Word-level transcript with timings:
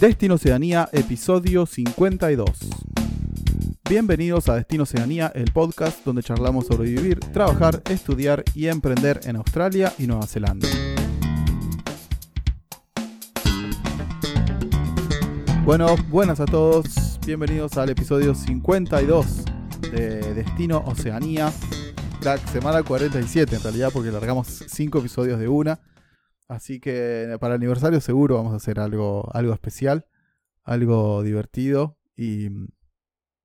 Destino 0.00 0.34
Oceanía, 0.34 0.90
episodio 0.92 1.64
52. 1.64 2.50
Bienvenidos 3.88 4.46
a 4.50 4.56
Destino 4.56 4.82
Oceanía, 4.82 5.32
el 5.34 5.50
podcast 5.52 6.04
donde 6.04 6.22
charlamos 6.22 6.66
sobre 6.66 6.90
vivir, 6.90 7.18
trabajar, 7.18 7.80
estudiar 7.88 8.44
y 8.54 8.66
emprender 8.66 9.20
en 9.24 9.36
Australia 9.36 9.94
y 9.98 10.06
Nueva 10.06 10.26
Zelanda. 10.26 10.68
Bueno, 15.64 15.96
buenas 16.10 16.40
a 16.40 16.44
todos, 16.44 17.18
bienvenidos 17.24 17.78
al 17.78 17.88
episodio 17.88 18.34
52 18.34 19.44
de 19.80 20.34
Destino 20.34 20.84
Oceanía, 20.84 21.50
la 22.20 22.36
semana 22.36 22.82
47 22.82 23.56
en 23.56 23.62
realidad, 23.62 23.88
porque 23.94 24.10
largamos 24.10 24.62
5 24.68 24.98
episodios 24.98 25.40
de 25.40 25.48
una. 25.48 25.80
Así 26.48 26.78
que 26.80 27.36
para 27.40 27.54
el 27.54 27.60
aniversario 27.60 28.00
seguro 28.00 28.36
vamos 28.36 28.52
a 28.52 28.56
hacer 28.56 28.78
algo, 28.78 29.28
algo 29.34 29.52
especial, 29.52 30.06
algo 30.62 31.22
divertido. 31.22 31.98
Y, 32.16 32.48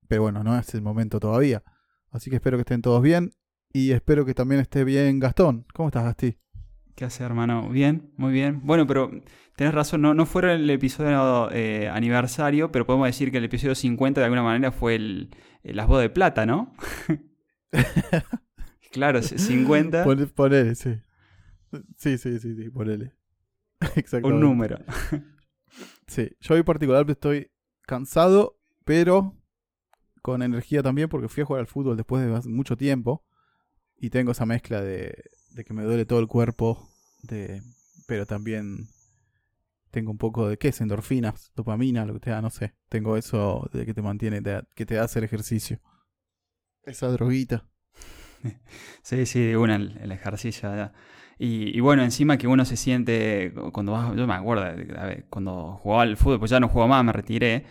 pero 0.08 0.22
bueno, 0.22 0.44
no 0.44 0.56
es 0.58 0.74
el 0.74 0.82
momento 0.82 1.18
todavía. 1.18 1.62
Así 2.10 2.30
que 2.30 2.36
espero 2.36 2.56
que 2.56 2.62
estén 2.62 2.82
todos 2.82 3.02
bien. 3.02 3.34
Y 3.72 3.92
espero 3.92 4.24
que 4.24 4.34
también 4.34 4.60
esté 4.60 4.84
bien 4.84 5.18
Gastón. 5.18 5.66
¿Cómo 5.74 5.88
estás, 5.88 6.04
Gasti? 6.04 6.36
¿Qué 6.94 7.06
hace, 7.06 7.24
hermano? 7.24 7.70
Bien, 7.70 8.12
muy 8.16 8.32
bien. 8.32 8.60
Bueno, 8.64 8.86
pero 8.86 9.10
tenés 9.56 9.72
razón, 9.72 10.02
no, 10.02 10.12
no 10.12 10.26
fue 10.26 10.52
el 10.52 10.68
episodio 10.68 11.50
eh, 11.50 11.88
aniversario, 11.88 12.70
pero 12.70 12.84
podemos 12.84 13.06
decir 13.06 13.30
que 13.30 13.38
el 13.38 13.44
episodio 13.44 13.74
50 13.74 14.20
de 14.20 14.24
alguna 14.26 14.42
manera 14.42 14.72
fue 14.72 14.96
el, 14.96 15.30
las 15.62 15.86
bodas 15.86 16.02
de 16.02 16.10
plata, 16.10 16.44
¿no? 16.44 16.74
claro, 18.92 19.22
50. 19.22 20.04
Poner, 20.34 20.76
sí. 20.76 21.00
Sí, 21.96 22.18
sí, 22.18 22.38
sí, 22.38 22.54
sí, 22.54 22.70
ponele. 22.70 23.14
Un 24.22 24.40
número. 24.40 24.78
sí, 26.06 26.30
yo 26.40 26.56
en 26.56 26.64
particular 26.64 27.08
estoy 27.10 27.50
cansado, 27.82 28.58
pero 28.84 29.36
con 30.22 30.42
energía 30.42 30.82
también 30.82 31.08
porque 31.08 31.28
fui 31.28 31.42
a 31.42 31.46
jugar 31.46 31.60
al 31.60 31.66
fútbol 31.66 31.96
después 31.96 32.22
de 32.22 32.50
mucho 32.50 32.76
tiempo 32.76 33.24
y 33.96 34.10
tengo 34.10 34.32
esa 34.32 34.46
mezcla 34.46 34.80
de, 34.80 35.24
de 35.50 35.64
que 35.64 35.74
me 35.74 35.82
duele 35.82 36.04
todo 36.04 36.20
el 36.20 36.28
cuerpo, 36.28 36.88
de, 37.22 37.62
pero 38.06 38.26
también 38.26 38.88
tengo 39.92 40.10
un 40.10 40.18
poco 40.18 40.48
de, 40.48 40.56
¿qué 40.56 40.68
es? 40.68 40.80
Endorfinas, 40.80 41.52
dopamina, 41.54 42.04
lo 42.06 42.14
que 42.14 42.20
te 42.20 42.30
da, 42.30 42.40
no 42.40 42.50
sé. 42.50 42.74
Tengo 42.88 43.16
eso 43.16 43.68
de 43.72 43.84
que 43.84 43.94
te 43.94 44.02
mantiene, 44.02 44.42
que 44.74 44.86
te 44.86 44.98
hace 44.98 45.18
el 45.18 45.26
ejercicio. 45.26 45.80
Esa 46.82 47.08
droguita. 47.08 47.68
Sí, 49.04 49.24
sí, 49.26 49.40
de 49.46 49.56
una, 49.56 49.76
el, 49.76 50.10
ejercicio. 50.10 50.68
Ya. 50.74 50.92
Y, 51.38 51.80
bueno, 51.80 52.04
encima 52.04 52.36
que 52.36 52.46
uno 52.46 52.64
se 52.64 52.76
siente, 52.76 53.52
cuando 53.72 53.92
vas, 53.92 54.14
yo 54.14 54.26
me 54.28 54.34
acuerdo, 54.34 54.64
cuando 55.28 55.80
jugaba 55.82 56.02
al 56.02 56.16
fútbol, 56.16 56.38
pues 56.38 56.52
ya 56.52 56.60
no 56.60 56.68
juego 56.68 56.86
más, 56.86 57.04
me 57.04 57.12
retiré. 57.12 57.64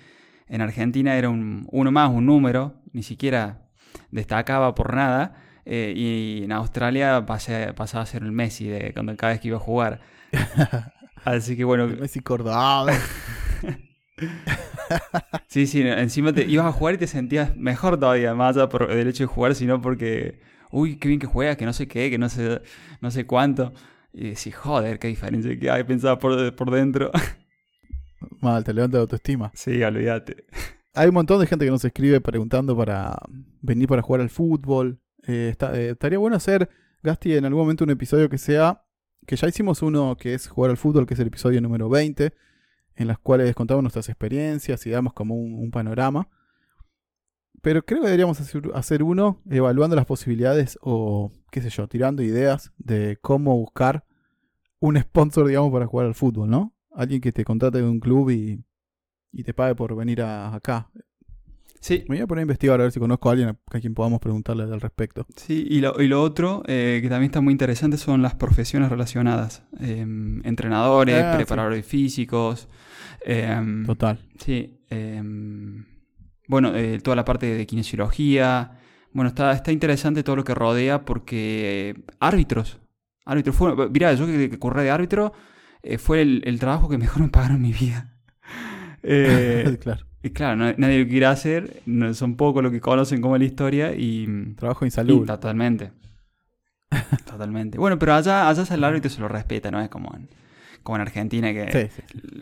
En 0.48 0.62
Argentina 0.62 1.16
era 1.16 1.30
un, 1.30 1.68
uno 1.72 1.92
más, 1.92 2.09
un 2.09 2.26
número, 2.26 2.81
ni 2.92 3.03
siquiera 3.03 3.70
destacaba 4.12 4.76
por 4.76 4.94
nada. 4.94 5.36
Eh, 5.66 5.94
y 5.95 6.44
en 6.44 6.52
Australia 6.52 7.26
pasé, 7.26 7.73
pasaba 7.73 8.03
a 8.03 8.08
ser 8.08 8.23
el 8.23 8.31
Messi 8.31 8.68
de 8.68 8.94
cuando 8.94 9.16
cada 9.16 9.34
vez 9.34 9.42
que 9.42 9.50
iba 9.50 9.58
a 9.58 9.62
jugar. 9.62 10.02
Así 11.23 11.56
que 11.56 11.64
bueno. 11.64 11.88
Messi 11.88 12.20
cordado. 12.20 12.92
sí, 15.48 15.68
sí, 15.68 15.81
encima 15.81 16.34
te 16.34 16.46
ibas 16.46 16.66
a 16.66 16.72
jugar 16.72 16.96
y 16.96 16.98
te 16.98 17.08
sentías 17.08 17.56
mejor 17.56 18.00
todavía, 18.00 18.34
más 18.34 18.58
allá 18.58 18.70
por 18.70 18.92
el 18.92 19.08
hecho 19.08 19.23
de 19.23 19.28
jugar, 19.28 19.56
sino 19.56 19.81
porque 19.81 20.40
uy, 20.72 20.98
qué 20.98 21.08
bien 21.08 21.20
que 21.20 21.28
juega, 21.28 21.56
que 21.56 21.66
no 21.66 21.74
sé 21.74 21.88
qué, 21.88 22.10
que 22.10 22.18
no 22.18 22.30
sé, 22.30 22.62
no 23.02 23.12
sé 23.12 23.26
cuánto. 23.26 23.74
Y 24.14 24.30
decís, 24.30 24.56
joder, 24.56 25.00
qué 25.00 25.08
diferencia 25.08 25.58
que 25.58 25.70
hay, 25.70 25.84
pensaba 25.84 26.20
por, 26.20 26.56
por 26.56 26.72
dentro. 26.72 27.12
Mal, 28.42 28.64
te 28.64 28.74
levanta 28.74 28.98
la 28.98 29.02
autoestima. 29.02 29.52
Sí, 29.54 29.82
olvídate. 29.84 30.46
Hay 30.94 31.08
un 31.08 31.14
montón 31.14 31.40
de 31.40 31.48
gente 31.48 31.64
que 31.64 31.72
nos 31.72 31.86
escribe 31.86 32.20
preguntando 32.20 32.76
para 32.76 33.18
venir 33.62 33.88
para 33.88 34.02
jugar 34.02 34.22
al 34.22 34.30
fútbol. 34.30 35.00
Eh, 35.26 35.56
eh, 35.74 35.90
estaría 35.92 36.20
bueno 36.20 36.36
hacer, 36.36 36.70
Gasti, 37.02 37.36
en 37.36 37.46
algún 37.46 37.62
momento 37.62 37.86
un 37.86 37.92
episodio 37.92 38.30
que 38.30 38.38
sea, 38.38 38.84
que 39.26 39.38
ya 39.38 39.48
hicimos 39.48 39.81
uno 39.81 40.18
que 40.18 40.34
es 40.34 40.50
jugar 40.50 40.72
al 40.72 40.78
fútbol, 40.78 41.06
que 41.06 41.14
es 41.14 41.20
el 41.22 41.28
episodio 41.28 41.62
número 41.62 41.88
20, 41.88 42.34
en 42.96 43.08
las 43.08 43.20
cuales 43.20 43.56
contamos 43.56 43.84
nuestras 43.84 44.10
experiencias 44.10 44.86
y 44.86 44.90
damos 44.90 45.14
como 45.14 45.36
un 45.36 45.72
panorama. 45.72 46.28
Pero 47.62 47.84
creo 47.86 48.02
que 48.02 48.08
deberíamos 48.08 48.40
hacer 48.74 49.04
uno 49.04 49.40
evaluando 49.50 49.96
las 49.96 50.06
posibilidades 50.06 50.80
o, 50.82 51.32
qué 51.52 51.62
sé 51.62 51.70
yo, 51.70 51.88
tirando 51.88 52.24
ideas 52.24 52.72
de 52.78 53.18
cómo 53.22 53.56
buscar 53.56 54.04
un 54.80 55.00
sponsor, 55.00 55.48
digamos, 55.48 55.72
para 55.72 55.86
jugar 55.86 56.08
al 56.08 56.16
fútbol, 56.16 56.50
¿no? 56.50 56.74
Alguien 56.92 57.22
que 57.22 57.32
te 57.32 57.46
contrate 57.46 57.78
de 57.78 57.88
un 57.88 58.00
club 58.00 58.32
y, 58.32 58.64
te 59.44 59.54
pague 59.54 59.76
por 59.76 59.96
venir 59.96 60.24
acá. 60.24 60.90
Sí. 61.80 62.04
Me 62.10 62.16
voy 62.16 62.24
a 62.24 62.28
poner 62.28 62.42
a 62.42 62.44
investigar 62.44 62.80
a 62.80 62.84
ver 62.84 62.92
si 62.92 63.00
conozco 63.00 63.30
a 63.30 63.32
alguien 63.32 63.50
a 63.50 63.80
quien 63.80 63.94
podamos 63.94 64.20
preguntarle 64.20 64.64
al 64.64 64.82
respecto. 64.82 65.26
Sí, 65.36 65.66
y 65.70 65.82
lo, 65.82 66.00
y 66.02 66.08
lo 66.08 66.22
otro 66.22 66.64
eh, 66.68 67.00
que 67.02 67.10
también 67.10 67.30
está 67.30 67.42
muy 67.42 67.52
interesante 67.52 67.98
son 67.98 68.22
las 68.22 68.36
profesiones 68.36 68.90
relacionadas. 68.90 69.64
Em, 69.80 70.46
entrenadores, 70.46 71.24
ah, 71.24 71.34
preparadores 71.36 71.86
físicos. 71.86 72.68
Em, 73.24 73.86
Total. 73.86 74.20
Sí. 74.38 74.80
Bueno, 76.51 76.75
eh, 76.75 77.00
toda 77.00 77.16
la 77.16 77.23
parte 77.23 77.45
de 77.45 77.66
kinesiología. 77.66 78.72
Bueno, 79.13 79.29
está, 79.29 79.53
está 79.53 79.72
interesante 79.72 80.22
todo 80.22 80.35
lo 80.35 80.44
que 80.44 80.53
rodea 80.53 81.06
porque 81.06 81.95
eh, 81.95 82.03
árbitros. 82.19 82.78
Árbitros. 83.23 83.56
Fue, 83.56 83.89
mirá, 83.89 84.13
yo 84.16 84.25
que, 84.25 84.50
que 84.50 84.59
corré 84.59 84.84
de 84.84 84.91
árbitro 84.91 85.31
eh, 85.81 85.97
fue 85.97 86.22
el, 86.22 86.59
trabajo 86.59 86.89
que 86.89 86.97
mejor 86.97 87.22
me 87.22 87.29
pagaron 87.29 87.56
en 87.56 87.62
mi 87.62 87.72
vida. 87.72 88.17
claro. 89.79 90.06
Y 90.23 90.31
claro, 90.31 90.75
nadie 90.78 91.06
lo 91.06 91.09
quiere 91.09 91.25
hacer, 91.28 91.81
son 92.13 92.35
pocos 92.35 92.62
los 92.62 92.73
que 92.73 92.81
conocen 92.81 93.22
como 93.22 93.38
la 93.38 93.45
historia 93.45 93.95
y... 93.95 94.53
Trabajo 94.57 94.83
insalubre. 94.83 95.25
totalmente. 95.25 95.94
totalmente. 97.25 97.78
Bueno, 97.78 97.97
pero 97.97 98.13
allá, 98.13 98.50
allá 98.50 98.75
el 98.75 98.83
árbitro 98.83 99.09
se 99.09 99.22
lo 99.22 99.29
respeta, 99.29 99.72
¿no? 99.72 99.81
Es 99.81 99.88
como 99.88 100.13
como 100.84 100.97
en 100.97 101.02
Argentina, 101.02 101.52
que 101.53 101.90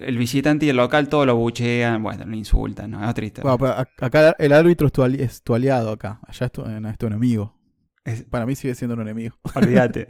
el 0.01 0.17
visitante 0.17 0.65
y 0.65 0.69
el 0.69 0.77
local 0.77 1.09
todo 1.09 1.25
lo 1.25 1.35
buchean, 1.35 2.01
bueno, 2.01 2.25
lo 2.25 2.35
insultan, 2.35 2.91
¿no? 2.91 3.07
Es 3.07 3.13
triste. 3.13 3.41
acá 3.97 4.35
el 4.37 4.53
árbitro 4.53 4.87
es 4.87 5.41
tu, 5.41 5.53
aliado 5.53 5.91
acá, 5.91 6.19
allá 6.27 6.45
es 6.45 6.51
tu, 6.51 6.63
es 6.65 6.97
tu 6.97 7.07
enemigo. 7.07 7.59
Para 8.29 8.45
mí 8.45 8.55
sigue 8.55 8.75
siendo 8.75 8.95
un 8.95 9.01
enemigo. 9.01 9.35
Olvídate. 9.55 10.07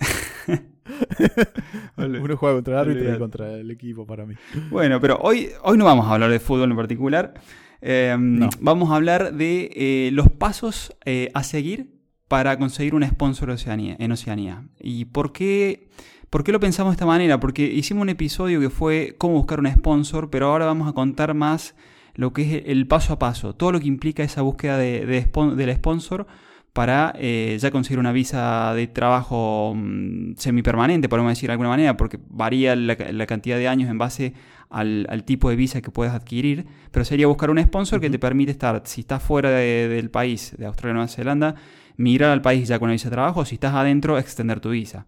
Uno 1.97 2.38
juega 2.38 2.56
contra 2.56 2.73
el 2.73 2.79
árbitro 2.79 3.16
y 3.16 3.17
contra 3.17 3.53
el 3.53 3.72
equipo 3.72 4.06
para 4.06 4.25
mí. 4.25 4.35
Bueno, 4.69 5.00
pero 5.00 5.17
hoy, 5.22 5.50
hoy 5.63 5.78
no 5.78 5.85
vamos 5.85 6.07
a 6.07 6.13
hablar 6.13 6.29
de 6.31 6.40
fútbol 6.40 6.72
en 6.72 6.78
particular. 6.78 7.34
Em, 7.81 8.50
vamos 8.59 8.91
a 8.91 8.96
hablar 8.96 9.34
de 9.34 9.72
eh, 9.73 10.09
los 10.13 10.29
pasos 10.29 10.96
eh, 11.06 11.31
a 11.34 11.44
seguir 11.44 12.00
para 12.28 12.57
conseguir 12.59 12.96
un 12.96 13.03
sponsor 13.03 13.50
en 13.50 14.11
Oceanía. 14.11 14.63
¿Y 14.79 15.06
por 15.06 15.31
qué 15.34 15.90
¿Por 16.29 16.44
qué 16.44 16.51
lo 16.51 16.59
pensamos 16.59 16.91
de 16.91 16.95
esta 16.95 17.07
manera? 17.07 17.40
Porque 17.40 17.63
hicimos 17.63 18.03
un 18.03 18.09
episodio 18.09 18.59
que 18.59 18.69
fue 18.69 19.16
cómo 19.17 19.34
buscar 19.35 19.59
un 19.59 19.67
sponsor, 19.72 20.29
pero 20.29 20.47
ahora 20.51 20.66
vamos 20.66 20.88
a 20.88 20.94
contar 20.94 21.34
más 21.34 21.75
lo 22.13 22.34
que 22.34 22.57
es 22.57 22.63
el 22.67 22.85
paso 22.85 23.13
a 23.13 23.19
paso, 23.19 23.56
todo 23.56 23.72
lo 23.72 23.79
que 23.79 23.88
implica 23.88 24.23
esa 24.23 24.44
búsqueda 24.44 24.78
de, 24.78 25.06
del 25.06 25.75
sponsor 25.75 26.28
para 26.72 27.13
eh, 27.17 27.57
ya 27.59 27.72
conseguir 27.72 27.97
una 27.97 28.12
visa 28.12 28.73
de 28.75 28.85
trabajo 28.85 29.73
mm, 29.75 30.34
semipermanente, 30.35 31.09
podemos 31.09 31.31
decir 31.31 31.47
de 31.47 31.53
alguna 31.53 31.69
manera, 31.69 31.97
porque 31.97 32.19
varía 32.29 32.75
la, 32.75 33.25
cantidad 33.25 33.57
de 33.57 33.67
años 33.67 33.90
en 33.90 33.97
base 33.97 34.34
al, 34.69 35.23
tipo 35.25 35.50
de 35.50 35.56
visa 35.56 35.81
que 35.81 35.90
puedes 35.90 36.13
adquirir, 36.13 36.67
pero 36.91 37.06
sería 37.06 37.25
buscar 37.25 37.50
un 37.50 37.59
sponsor 37.59 38.00
que 38.00 38.11
te 38.11 38.19
permite 38.19 38.51
estar, 38.51 38.84
si 38.85 39.01
estás 39.01 39.23
fuera 39.23 39.50
del 39.50 40.11
país, 40.11 40.53
de 40.57 40.67
Australia 40.67 40.91
o 40.91 40.96
Nueva 40.96 41.07
Zelanda, 41.07 41.56
migrar 41.97 42.29
al 42.29 42.44
país 42.44 42.67
ya 42.67 42.78
con 42.78 42.85
una 42.85 42.94
visa 42.94 43.09
de 43.09 43.16
trabajo, 43.16 43.46
si 43.46 43.56
estás 43.56 43.73
adentro, 43.73 44.19
extender 44.19 44.59
tu 44.59 44.69
visa. 44.69 45.07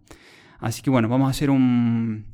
Así 0.62 0.84
que 0.84 0.92
bueno, 0.92 1.10
vamos 1.10 1.28
a 1.28 1.32
hacer 1.32 1.50
un, 1.50 2.34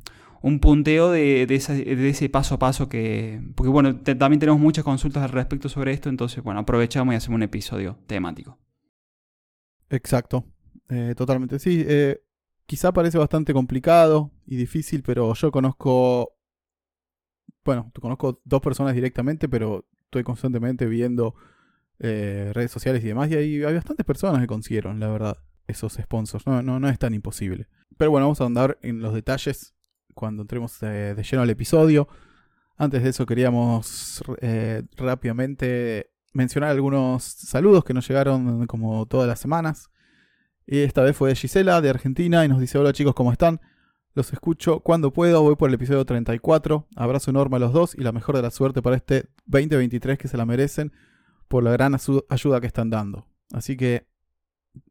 punteo 0.60 1.10
de, 1.10 1.42
ese, 1.50 2.28
paso 2.28 2.54
a 2.54 2.58
paso 2.58 2.88
que... 2.88 3.40
Porque 3.56 3.70
bueno, 3.70 3.96
también 4.00 4.38
tenemos 4.38 4.60
muchas 4.60 4.84
consultas 4.84 5.22
al 5.22 5.30
respecto 5.30 5.68
sobre 5.70 5.92
esto, 5.92 6.10
entonces 6.10 6.44
bueno, 6.44 6.60
aprovechamos 6.60 7.14
y 7.14 7.16
hacemos 7.16 7.36
un 7.36 7.42
episodio 7.42 7.98
temático. 8.06 8.58
Exacto, 9.88 10.44
eh, 10.90 11.14
totalmente. 11.16 11.58
Sí, 11.58 11.82
eh, 11.86 12.22
quizá 12.66 12.92
parece 12.92 13.16
bastante 13.16 13.54
complicado 13.54 14.30
y 14.46 14.56
difícil, 14.56 15.02
pero 15.02 15.32
yo 15.32 15.50
conozco... 15.50 16.36
Bueno, 17.64 17.90
conozco 17.98 18.40
dos 18.44 18.60
personas 18.60 18.94
directamente, 18.94 19.48
pero 19.48 19.86
estoy 20.04 20.22
constantemente 20.22 20.86
viendo 20.86 21.34
eh, 21.98 22.50
redes 22.54 22.70
sociales 22.70 23.02
y 23.02 23.08
demás, 23.08 23.30
y 23.30 23.36
hay, 23.36 23.64
hay 23.64 23.74
bastantes 23.74 24.04
personas 24.04 24.40
que 24.40 24.46
consiguieron, 24.46 25.00
la 25.00 25.08
verdad 25.08 25.38
esos 25.68 25.92
sponsors. 25.94 26.46
No, 26.46 26.62
no, 26.62 26.80
no 26.80 26.88
es 26.88 26.98
tan 26.98 27.14
imposible. 27.14 27.68
Pero 27.98 28.12
bueno, 28.12 28.26
vamos 28.26 28.40
a 28.40 28.44
andar 28.44 28.78
en 28.80 29.00
los 29.00 29.12
detalles 29.12 29.74
cuando 30.14 30.42
entremos 30.42 30.78
de, 30.80 31.20
lleno 31.28 31.42
al 31.42 31.50
episodio. 31.50 32.08
Antes 32.76 33.02
de 33.02 33.10
eso 33.10 33.26
queríamos 33.26 34.22
eh, 34.40 34.84
rápidamente 34.96 36.12
mencionar 36.32 36.70
algunos 36.70 37.24
saludos 37.24 37.84
que 37.84 37.92
nos 37.94 38.06
llegaron 38.06 38.66
como 38.68 39.04
todas 39.06 39.26
las 39.26 39.40
semanas. 39.40 39.90
Y 40.64 40.78
esta 40.78 41.02
vez 41.02 41.16
fue 41.16 41.30
de 41.30 41.34
Gisela, 41.34 41.80
de 41.80 41.90
Argentina, 41.90 42.44
y 42.44 42.48
nos 42.48 42.60
dice, 42.60 42.78
hola 42.78 42.92
chicos, 42.92 43.14
¿cómo 43.14 43.32
están? 43.32 43.60
Los 44.14 44.32
escucho 44.32 44.80
cuando 44.80 45.12
puedo, 45.12 45.42
voy 45.42 45.56
por 45.56 45.68
el 45.68 45.74
episodio 45.74 46.04
34. 46.04 46.86
Abrazo 46.94 47.30
enorme 47.30 47.56
a 47.56 47.58
los 47.58 47.72
dos 47.72 47.96
y 47.96 48.02
la 48.02 48.12
mejor 48.12 48.36
de 48.36 48.42
la 48.42 48.50
suerte 48.50 48.80
para 48.80 48.94
este 48.94 49.28
2023 49.46 50.18
que 50.18 50.28
se 50.28 50.36
la 50.36 50.46
merecen 50.46 50.92
por 51.48 51.64
la 51.64 51.72
gran 51.72 51.96
ayuda 52.28 52.60
que 52.60 52.66
están 52.68 52.90
dando. 52.90 53.26
Así 53.52 53.76
que, 53.76 54.06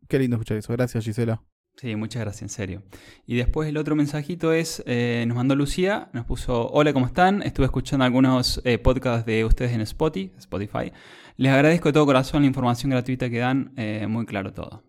qué 0.09 0.19
lindo 0.19 0.35
escuchar 0.35 0.57
eso. 0.57 0.73
Gracias, 0.73 1.05
Gisela. 1.05 1.41
Sí, 1.77 1.95
muchas 1.95 2.23
gracias, 2.23 2.41
en 2.41 2.49
serio. 2.49 2.83
Y 3.27 3.35
después 3.35 3.69
el 3.69 3.77
otro 3.77 3.95
mensajito 3.95 4.51
es, 4.51 4.81
eh, 4.87 5.23
nos 5.27 5.37
mandó 5.37 5.55
Lucía, 5.55 6.09
nos 6.11 6.25
puso, 6.25 6.69
hola, 6.71 6.91
¿cómo 6.91 7.05
están? 7.05 7.43
Estuve 7.43 7.67
escuchando 7.67 8.03
algunos 8.03 8.59
eh, 8.63 8.79
podcasts 8.79 9.27
de 9.27 9.45
ustedes 9.45 9.73
en 9.73 9.81
Spotify, 9.81 10.33
Spotify. 10.39 10.91
Les 11.35 11.51
agradezco 11.51 11.89
de 11.89 11.93
todo 11.93 12.07
corazón 12.07 12.41
la 12.41 12.47
información 12.47 12.89
gratuita 12.89 13.29
que 13.29 13.37
dan, 13.37 13.73
eh, 13.77 14.07
muy 14.07 14.25
claro 14.25 14.53
todo. 14.53 14.83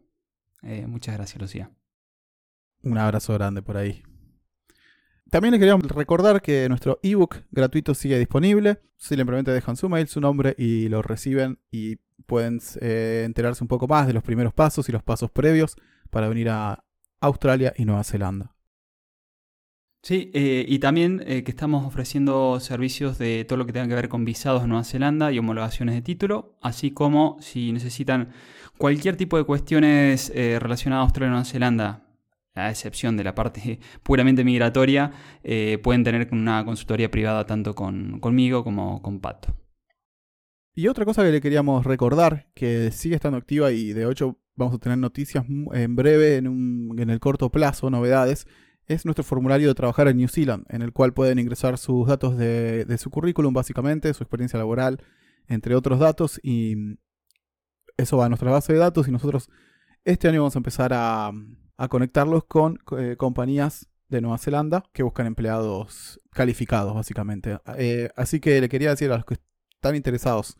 muchas 0.86 1.14
gracias, 1.14 1.40
Lucía. 1.40 1.70
Un 2.82 2.96
abrazo 2.96 3.34
grande 3.34 3.60
por 3.60 3.76
ahí. 3.76 4.02
También 5.30 5.52
les 5.52 5.58
queríamos 5.60 5.86
recordar 5.88 6.40
que 6.40 6.68
nuestro 6.70 6.98
ebook 7.02 7.36
gratuito 7.50 7.94
sigue 7.94 8.18
disponible. 8.18 8.80
Simplemente 8.96 9.50
dejan 9.50 9.76
su 9.76 9.88
mail, 9.88 10.08
su 10.08 10.20
nombre 10.20 10.54
y 10.56 10.88
lo 10.88 11.02
reciben 11.02 11.58
y 11.70 11.96
pueden 12.26 12.60
eh, 12.80 13.24
enterarse 13.26 13.62
un 13.62 13.68
poco 13.68 13.86
más 13.86 14.06
de 14.06 14.14
los 14.14 14.22
primeros 14.22 14.54
pasos 14.54 14.88
y 14.88 14.92
los 14.92 15.02
pasos 15.02 15.30
previos 15.30 15.76
para 16.10 16.28
venir 16.28 16.48
a 16.48 16.82
Australia 17.20 17.74
y 17.76 17.84
Nueva 17.84 18.04
Zelanda. 18.04 18.54
Sí, 20.02 20.30
eh, 20.32 20.64
y 20.66 20.78
también 20.78 21.22
eh, 21.26 21.42
que 21.42 21.50
estamos 21.50 21.84
ofreciendo 21.84 22.58
servicios 22.60 23.18
de 23.18 23.44
todo 23.44 23.58
lo 23.58 23.66
que 23.66 23.72
tenga 23.72 23.88
que 23.88 23.94
ver 23.94 24.08
con 24.08 24.24
visados 24.24 24.62
en 24.62 24.70
Nueva 24.70 24.84
Zelanda 24.84 25.30
y 25.30 25.38
homologaciones 25.38 25.94
de 25.94 26.02
título, 26.02 26.56
así 26.62 26.92
como 26.92 27.36
si 27.40 27.72
necesitan 27.72 28.30
cualquier 28.78 29.16
tipo 29.16 29.36
de 29.36 29.44
cuestiones 29.44 30.32
relacionadas 30.34 31.02
a 31.02 31.04
Australia 31.06 31.28
y 31.28 31.30
Nueva 31.32 31.44
Zelanda, 31.44 32.07
a 32.58 32.70
excepción 32.70 33.16
de 33.16 33.24
la 33.24 33.34
parte 33.34 33.80
puramente 34.02 34.44
migratoria, 34.44 35.12
eh, 35.42 35.78
pueden 35.82 36.04
tener 36.04 36.28
una 36.32 36.64
consultoría 36.64 37.10
privada 37.10 37.46
tanto 37.46 37.74
con, 37.74 38.20
conmigo 38.20 38.64
como 38.64 39.02
con 39.02 39.20
Pato. 39.20 39.54
Y 40.74 40.86
otra 40.86 41.04
cosa 41.04 41.24
que 41.24 41.32
le 41.32 41.40
queríamos 41.40 41.84
recordar, 41.84 42.46
que 42.54 42.90
sigue 42.92 43.16
estando 43.16 43.38
activa 43.38 43.72
y 43.72 43.92
de 43.92 44.08
hecho 44.10 44.38
vamos 44.54 44.74
a 44.74 44.78
tener 44.78 44.98
noticias 44.98 45.44
en 45.72 45.96
breve, 45.96 46.36
en, 46.36 46.46
un, 46.46 46.96
en 46.98 47.10
el 47.10 47.18
corto 47.18 47.50
plazo, 47.50 47.90
novedades, 47.90 48.46
es 48.86 49.04
nuestro 49.04 49.24
formulario 49.24 49.68
de 49.68 49.74
trabajar 49.74 50.08
en 50.08 50.16
New 50.16 50.28
Zealand, 50.28 50.64
en 50.68 50.82
el 50.82 50.92
cual 50.92 51.12
pueden 51.12 51.38
ingresar 51.38 51.78
sus 51.78 52.06
datos 52.06 52.38
de, 52.38 52.84
de 52.84 52.98
su 52.98 53.10
currículum, 53.10 53.52
básicamente, 53.52 54.14
su 54.14 54.22
experiencia 54.22 54.58
laboral, 54.58 55.02
entre 55.48 55.74
otros 55.74 55.98
datos, 55.98 56.40
y 56.42 56.96
eso 57.98 58.16
va 58.16 58.26
a 58.26 58.28
nuestra 58.28 58.50
base 58.50 58.72
de 58.72 58.78
datos 58.78 59.08
y 59.08 59.10
nosotros 59.10 59.50
este 60.04 60.28
año 60.28 60.40
vamos 60.40 60.54
a 60.54 60.60
empezar 60.60 60.92
a, 60.94 61.32
a 61.78 61.88
conectarlos 61.88 62.44
con 62.44 62.80
eh, 62.98 63.14
compañías 63.16 63.88
de 64.08 64.20
Nueva 64.20 64.38
Zelanda 64.38 64.84
que 64.92 65.04
buscan 65.04 65.26
empleados 65.26 66.20
calificados, 66.32 66.92
básicamente. 66.94 67.58
Eh, 67.78 68.10
así 68.16 68.40
que 68.40 68.60
le 68.60 68.68
quería 68.68 68.90
decir 68.90 69.10
a 69.12 69.16
los 69.16 69.24
que 69.24 69.36
están 69.74 69.94
interesados 69.94 70.58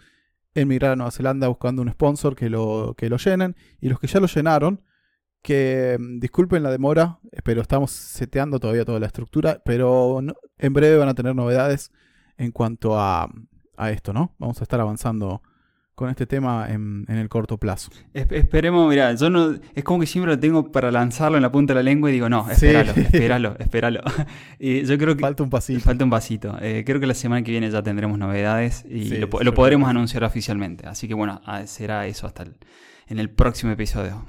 en 0.55 0.69
migrar 0.69 0.93
a 0.93 0.97
Nueva 0.97 1.11
Zelanda 1.11 1.49
buscando 1.49 1.83
un 1.83 1.91
sponsor 1.91 2.37
que 2.37 2.49
lo, 2.49 2.95
que 2.97 3.11
lo 3.11 3.17
llenen 3.17 3.57
y 3.81 3.89
los 3.89 3.99
que 3.99 4.07
ya 4.07 4.21
lo 4.21 4.29
llenaron, 4.29 4.83
que 5.43 5.97
mm, 5.99 6.21
disculpen 6.21 6.63
la 6.63 6.71
demora, 6.71 7.19
pero 7.43 7.63
estamos 7.63 7.91
seteando 7.91 8.61
todavía 8.61 8.85
toda 8.85 9.01
la 9.01 9.07
estructura, 9.07 9.61
pero 9.65 10.21
en 10.57 10.73
breve 10.73 10.99
van 10.99 11.09
a 11.09 11.15
tener 11.15 11.35
novedades 11.35 11.91
en 12.37 12.53
cuanto 12.53 12.99
a, 12.99 13.29
a 13.77 13.91
esto, 13.91 14.13
¿no? 14.13 14.37
Vamos 14.39 14.61
a 14.61 14.65
estar 14.65 14.81
avanzando 14.81 15.43
con 15.99 16.11
este 16.11 16.27
tema 16.29 16.69
en, 16.71 17.05
el 17.09 17.29
corto 17.29 17.59
plazo. 17.59 17.91
esperemos, 18.15 18.89
mira, 18.89 19.15
yo 19.15 19.31
no, 19.31 19.59
es 19.75 19.83
como 19.83 19.99
que 19.99 20.07
siempre 20.07 20.33
lo 20.33 20.39
tengo 20.39 20.71
para 20.71 20.93
lanzarlo 20.93 21.39
en 21.39 21.43
la 21.43 21.51
punta 21.51 21.75
de 21.75 21.81
la 21.81 21.83
lengua 21.83 22.09
y 22.09 22.13
digo, 22.13 22.29
no, 22.29 22.49
espéralo, 22.49 22.93
espéralo, 22.93 23.57
espéralo. 23.59 24.01
y 24.61 24.85
yo 24.85 24.97
creo 24.97 25.17
que 25.17 25.23
falta 25.23 25.43
un 25.43 25.51
pasito. 25.51 25.81
Falta 25.81 26.05
un 26.05 26.11
pasito. 26.11 26.57
Eh, 26.63 26.85
creo 26.87 27.01
que 27.01 27.09
la 27.09 27.15
semana 27.15 27.43
que 27.43 27.51
viene 27.51 27.69
ya 27.69 27.83
tendremos 27.83 28.17
novedades 28.17 28.85
y 28.89 29.17
lo, 29.17 29.29
podremos 29.29 29.89
anunciar 29.89 30.23
oficialmente. 30.23 30.87
Así 30.87 31.09
que 31.09 31.15
bueno, 31.15 31.41
ah, 31.45 31.67
será 31.67 32.07
eso 32.07 32.29
hasta 32.29 32.45
en 33.09 33.19
el 33.19 33.29
próximo 33.31 33.73
episodio. 33.73 34.25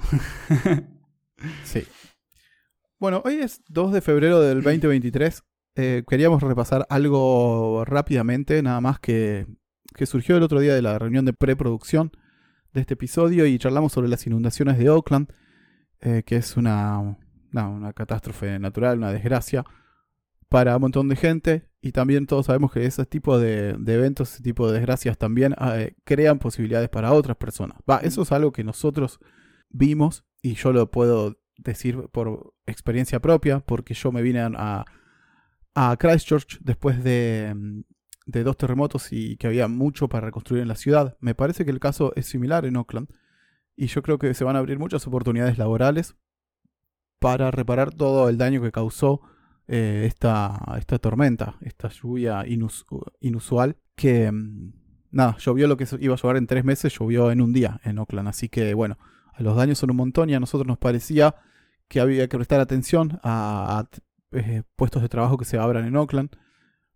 sí. 1.62 1.84
Bueno, 2.98 3.22
hoy 3.24 3.34
es 3.34 3.62
2 3.68 3.92
de 3.92 4.00
febrero 4.00 4.40
del 4.40 4.60
2023. 4.64 5.44
Eh, 5.76 6.02
queríamos 6.08 6.42
repasar 6.42 6.84
algo 6.90 7.84
rápidamente, 7.84 8.60
nada 8.60 8.80
más 8.80 8.98
que 8.98 9.46
que 10.00 10.06
surgió 10.06 10.38
el 10.38 10.42
otro 10.42 10.60
día 10.60 10.74
de 10.74 10.80
la 10.80 10.98
reunión 10.98 11.26
de 11.26 11.34
preproducción 11.34 12.10
de 12.72 12.80
este 12.80 12.94
episodio 12.94 13.44
y 13.44 13.58
charlamos 13.58 13.92
sobre 13.92 14.08
las 14.08 14.26
inundaciones 14.26 14.78
de 14.78 14.88
Oakland, 14.88 15.30
eh, 16.00 16.22
que 16.24 16.36
es 16.36 16.56
una, 16.56 17.18
una 17.52 17.92
catástrofe 17.92 18.58
natural, 18.58 18.96
una 18.96 19.12
desgracia 19.12 19.62
para 20.48 20.74
un 20.76 20.80
montón 20.80 21.10
de 21.10 21.16
gente 21.16 21.68
y 21.82 21.92
también 21.92 22.24
todos 22.24 22.46
sabemos 22.46 22.72
que 22.72 22.86
ese 22.86 23.04
tipo 23.04 23.38
de, 23.38 23.76
eventos, 23.88 24.32
ese 24.32 24.42
tipo 24.42 24.68
de 24.68 24.78
desgracias 24.78 25.18
también 25.18 25.54
eh, 25.60 25.94
crean 26.04 26.38
posibilidades 26.38 26.88
para 26.88 27.12
otras 27.12 27.36
personas. 27.36 27.76
Va, 27.88 27.98
eso 27.98 28.22
es 28.22 28.32
algo 28.32 28.52
que 28.52 28.64
nosotros 28.64 29.20
vimos 29.68 30.24
y 30.40 30.54
yo 30.54 30.72
lo 30.72 30.90
puedo 30.90 31.42
decir 31.58 32.08
por 32.10 32.54
experiencia 32.64 33.20
propia 33.20 33.60
porque 33.60 33.92
yo 33.92 34.12
me 34.12 34.22
vine 34.22 34.40
a, 34.40 34.86
a 35.74 35.96
Christchurch 35.98 36.58
después 36.62 37.04
de, 37.04 37.84
de 38.26 38.44
dos 38.44 38.56
terremotos 38.56 39.12
y 39.12 39.36
que 39.36 39.46
había 39.46 39.68
mucho 39.68 40.08
para 40.08 40.26
reconstruir 40.26 40.62
en 40.62 40.68
la 40.68 40.76
ciudad. 40.76 41.16
Me 41.20 41.34
parece 41.34 41.64
que 41.64 41.70
el 41.70 41.80
caso 41.80 42.12
es 42.16 42.26
similar 42.26 42.64
en 42.64 42.76
Oakland 42.76 43.08
y 43.76 43.86
yo 43.86 44.02
creo 44.02 44.18
que 44.18 44.34
se 44.34 44.44
van 44.44 44.56
a 44.56 44.58
abrir 44.58 44.78
muchas 44.78 45.06
oportunidades 45.06 45.58
laborales 45.58 46.16
para 47.18 47.50
reparar 47.50 47.92
todo 47.92 48.28
el 48.28 48.38
daño 48.38 48.62
que 48.62 48.72
causó 48.72 49.20
eh, 49.68 50.04
esta, 50.06 50.58
esta 50.78 50.98
tormenta, 50.98 51.56
esta 51.60 51.88
lluvia 51.88 52.44
inusual 53.20 53.76
que, 53.94 54.30
mm, 54.32 54.72
nada, 55.12 55.36
llovió 55.38 55.68
lo 55.68 55.76
que 55.76 55.86
iba 56.00 56.14
a 56.14 56.18
llover 56.18 56.36
en 56.36 56.46
tres 56.46 56.64
meses, 56.64 56.92
llovió 56.98 57.30
en 57.30 57.40
un 57.40 57.52
día 57.52 57.80
en 57.84 57.98
Oakland. 57.98 58.28
Así 58.28 58.48
que, 58.48 58.74
bueno, 58.74 58.98
los 59.38 59.56
daños 59.56 59.78
son 59.78 59.90
un 59.90 59.96
montón 59.96 60.28
y 60.30 60.34
a 60.34 60.40
nosotros 60.40 60.66
nos 60.66 60.78
parecía 60.78 61.36
que 61.88 62.00
había 62.00 62.28
que 62.28 62.36
prestar 62.36 62.60
atención 62.60 63.20
a, 63.22 63.86
eh, 64.32 64.62
puestos 64.76 65.02
de 65.02 65.08
trabajo 65.08 65.36
que 65.36 65.44
se 65.44 65.58
abran 65.58 65.86
en 65.86 65.96
Oakland 65.96 66.30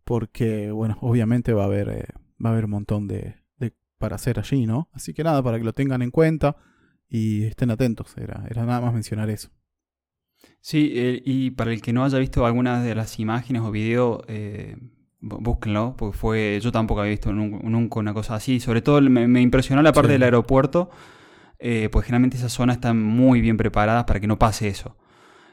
porque, 0.05 0.71
bueno, 0.71 0.99
obviamente 1.03 1.53
va 1.53 1.63
a 1.63 1.67
haber, 1.67 1.89
eh, 1.89 2.07
va 2.45 2.51
a 2.51 2.53
haber 2.53 2.67
un 2.67 2.73
montón 2.73 3.09
de, 3.09 3.37
para 3.99 4.17
hacer 4.17 4.39
allí, 4.39 4.67
¿no? 4.67 4.89
Así 4.93 5.15
que 5.15 5.25
nada, 5.25 5.43
para 5.43 5.59
que 5.59 5.65
lo 5.65 5.73
tengan 5.73 6.03
en 6.03 6.11
cuenta 6.11 6.57
y 7.09 7.45
estén 7.45 7.71
atentos, 7.71 8.17
era, 8.19 8.45
era 8.51 8.67
nada 8.67 8.81
más 8.81 8.93
mencionar 8.93 9.31
eso. 9.31 9.51
Sí, 10.61 10.93
eh, 10.95 11.23
y 11.25 11.51
para 11.53 11.73
el 11.73 11.81
que 11.81 11.93
no 11.93 12.05
haya 12.05 12.19
visto 12.19 12.45
algunas 12.47 12.85
de 12.85 12.95
las 12.95 13.19
imágenes 13.19 13.63
o 13.63 13.71
videos, 13.71 14.23
eh, 14.29 14.77
búsquenlo, 15.21 15.95
porque 15.97 16.17
fue, 16.17 16.61
yo 16.63 16.73
tampoco 16.73 17.01
había 17.01 17.13
visto 17.13 17.33
nunca 17.33 17.99
una 17.99 18.15
cosa 18.15 18.35
así. 18.35 18.61
Sobre 18.61 18.83
todo 18.83 19.01
me, 19.01 19.41
impresionó 19.41 19.83
la 19.83 19.93
parte 19.93 20.13
del 20.13 20.23
aeropuerto, 20.23 20.91
eh, 21.59 21.89
pues 21.91 22.07
generalmente 22.07 22.37
esa 22.37 22.49
zona 22.49 22.75
está 22.75 22.93
muy 22.95 23.41
bien 23.41 23.57
preparada 23.57 24.07
para 24.07 24.21
que 24.21 24.27
no 24.27 24.39
pase 24.39 24.69
eso. 24.69 24.97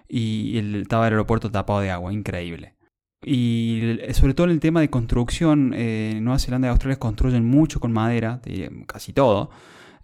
Y 0.07 0.57
el, 0.57 0.75
estaba 0.81 1.07
el 1.07 1.13
aeropuerto 1.13 1.51
tapado 1.51 1.79
de 1.79 1.91
agua, 1.91 2.13
increíble. 2.13 2.75
Y 3.23 3.99
sobre 4.13 4.33
todo 4.33 4.47
en 4.47 4.53
el 4.53 4.59
tema 4.59 4.81
de 4.81 4.89
construcción, 4.89 5.73
eh, 5.75 6.17
Nueva 6.21 6.39
Zelanda 6.39 6.67
y 6.67 6.71
Australia 6.71 6.97
construyen 6.97 7.45
mucho 7.45 7.79
con 7.79 7.91
madera, 7.91 8.41
casi 8.87 9.13
todo. 9.13 9.51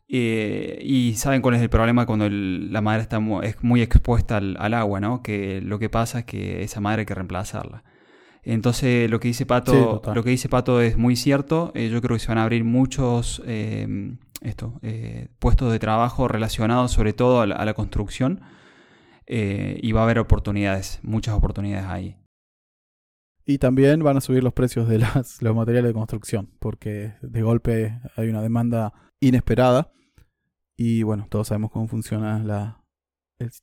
Eh, 0.08 0.80
y 0.84 1.16
saben 1.16 1.42
cuál 1.42 1.56
es 1.56 1.62
el 1.62 1.70
problema 1.70 2.06
cuando 2.06 2.30
la 2.30 2.82
madera 2.82 3.02
está 3.02 3.20
muy, 3.20 3.46
es 3.46 3.62
muy 3.64 3.82
expuesta 3.82 4.38
al, 4.38 4.74
agua, 4.74 5.00
¿no? 5.00 5.24
Que 5.24 5.62
lo 5.62 5.80
que 5.80 5.90
pasa 5.90 6.20
es 6.20 6.26
que 6.26 6.64
esa 6.64 6.80
madera 6.80 7.02
hay 7.02 7.06
que 7.08 7.16
reemplazarla. 7.16 7.84
Entonces 8.44 9.10
lo 9.10 9.20
que 9.20 9.28
dice 9.30 9.46
Pato, 9.46 10.02
lo 10.14 10.24
que 10.24 10.30
dice 10.30 10.48
Pato 10.48 10.80
es 10.80 10.96
muy 10.98 11.16
cierto. 11.16 11.72
Eh, 11.74 11.90
yo 11.90 12.02
creo 12.02 12.16
que 12.16 12.20
se 12.20 12.28
van 12.28 12.38
a 12.38 12.44
abrir 12.44 12.64
muchos 12.64 13.42
esto, 14.42 14.80
puestos 15.40 15.72
de 15.72 15.80
trabajo 15.80 16.28
relacionados 16.28 16.92
sobre 16.92 17.14
todo 17.14 17.42
a 17.42 17.66
la 17.66 17.74
construcción. 17.74 18.42
y 19.28 19.92
va 19.92 20.02
a 20.02 20.04
haber 20.04 20.20
oportunidades, 20.20 21.00
muchas 21.02 21.34
oportunidades 21.36 21.88
ahí. 21.88 22.16
Y 23.50 23.60
también 23.60 24.04
van 24.04 24.18
a 24.18 24.22
subir 24.22 24.44
los 24.44 24.52
precios 24.52 24.90
de 24.90 25.00
las, 25.00 25.42
los 25.42 25.56
materiales 25.56 25.90
de 25.90 25.94
construcción, 25.94 26.52
porque 26.60 27.14
de 27.22 27.42
golpe 27.42 27.98
hay 28.18 28.28
una 28.28 28.42
demanda 28.42 28.92
inesperada. 29.22 29.90
Y 30.76 31.04
bueno, 31.04 31.28
todos 31.30 31.48
sabemos 31.48 31.72
cómo 31.72 31.88
funciona 31.88 32.40
la, 32.40 32.84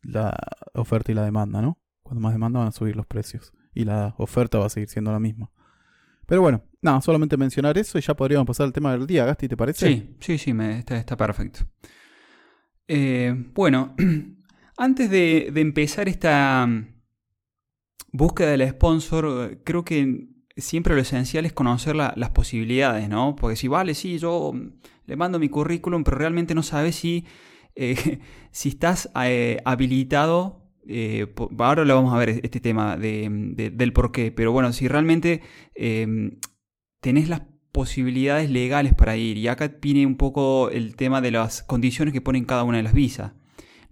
la 0.02 0.34
oferta 0.72 1.12
y 1.12 1.14
la 1.14 1.22
demanda, 1.22 1.60
¿no? 1.60 1.78
Cuando 2.02 2.22
más 2.22 2.32
demanda 2.32 2.60
van 2.60 2.68
a 2.68 2.72
subir 2.72 2.96
los 2.96 3.04
precios. 3.04 3.52
Y 3.74 3.84
la 3.84 4.14
oferta 4.16 4.58
va 4.58 4.66
a 4.66 4.70
seguir 4.70 4.88
siendo 4.88 5.12
la 5.12 5.20
misma. 5.20 5.50
Pero 6.24 6.40
bueno, 6.40 6.64
nada, 6.80 7.02
solamente 7.02 7.36
mencionar 7.36 7.76
eso 7.76 7.98
y 7.98 8.00
ya 8.00 8.16
podríamos 8.16 8.46
pasar 8.46 8.64
al 8.64 8.72
tema 8.72 8.92
del 8.92 9.06
día, 9.06 9.26
Gasti, 9.26 9.48
¿te 9.48 9.56
parece? 9.56 9.86
Sí, 9.86 10.16
sí, 10.18 10.38
sí, 10.38 10.54
está, 10.88 11.14
perfecto. 11.18 11.60
Eh, 12.88 13.34
bueno, 13.52 13.94
antes 14.78 15.10
de 15.10 15.52
empezar 15.54 16.08
esta, 16.08 16.66
búsqueda 18.14 18.50
del 18.50 18.68
sponsor, 18.70 19.58
creo 19.64 19.84
que 19.84 20.28
siempre 20.56 20.94
lo 20.94 21.00
esencial 21.00 21.44
es 21.44 21.52
conocer 21.52 21.96
las 21.96 22.30
posibilidades, 22.30 23.08
¿no? 23.08 23.34
Porque 23.34 23.56
si 23.56 23.66
vale, 23.66 23.94
sí, 23.94 24.18
yo 24.18 24.52
le 25.04 25.16
mando 25.16 25.40
mi 25.40 25.48
currículum, 25.48 26.04
pero 26.04 26.16
realmente 26.16 26.54
no 26.54 26.62
sabes 26.62 26.94
si, 26.94 27.26
eh, 27.74 28.20
si 28.52 28.68
estás 28.68 29.10
eh, 29.24 29.58
habilitado 29.64 30.62
eh, 30.86 31.26
ahora 31.58 31.84
lo 31.84 31.94
vamos 31.94 32.12
a 32.12 32.18
ver 32.18 32.40
este 32.42 32.60
tema 32.60 32.96
del 32.96 33.92
por 33.92 34.12
qué, 34.12 34.30
pero 34.30 34.52
bueno, 34.52 34.72
si 34.72 34.86
realmente 34.86 35.40
em, 35.74 36.38
tenés 37.00 37.28
las 37.28 37.42
posibilidades 37.72 38.50
legales 38.50 38.94
para 38.94 39.16
ir, 39.16 39.38
y 39.38 39.48
acá 39.48 39.72
viene 39.80 40.06
un 40.06 40.16
poco 40.16 40.70
el 40.70 40.94
tema 40.94 41.20
de 41.20 41.30
las 41.32 41.62
condiciones 41.62 42.12
que 42.12 42.20
ponen 42.20 42.44
cada 42.44 42.64
una 42.64 42.76
de 42.76 42.82
las 42.84 42.92
visas, 42.92 43.32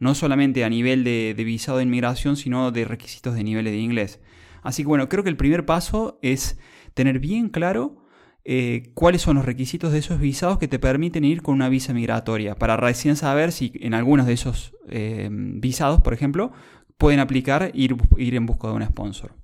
no 0.02 0.16
solamente 0.16 0.64
a 0.64 0.68
nivel 0.68 1.04
de, 1.04 1.32
visado 1.47 1.78
de 1.78 1.85
inmigración, 1.85 2.37
sino 2.37 2.73
de 2.73 2.85
requisitos 2.85 3.37
de 3.37 3.44
niveles 3.44 3.73
de 3.73 3.78
inglés. 3.78 4.21
Así 4.61 4.82
que 4.82 4.88
bueno, 4.88 5.09
creo 5.09 5.23
que 5.23 5.30
el 5.30 5.37
primer 5.37 5.64
paso 5.64 6.18
es 6.23 6.59
tener 6.92 7.21
bien 7.21 7.50
claro 7.50 8.04
eh, 8.44 8.90
cuáles 8.94 9.23
son 9.23 9.37
los 9.37 9.44
requisitos 9.44 9.92
de 9.92 10.00
esos 10.00 10.18
visados 10.18 10.59
que 10.59 10.66
te 10.66 10.80
permiten 10.80 11.25
ir 11.25 11.42
con 11.42 11.54
una 11.54 11.68
visa 11.68 11.94
migratoria, 11.94 12.56
para 12.56 12.76
recién 12.76 13.14
saber 13.14 13.52
si 13.52 13.71
en 13.76 13.94
algunos 13.94 14.26
de 14.26 14.32
esos 14.32 14.75
eh, 14.88 15.28
visados, 15.30 16.00
por 16.00 16.14
ejemplo, 16.14 16.50
pueden 16.99 17.21
aplicar 17.21 17.62
e 17.62 17.71
ir, 17.73 17.97
ir 18.16 18.35
en 18.35 18.44
busca 18.44 18.66
de 18.66 18.75
un 18.75 18.85
sponsor. 18.85 19.37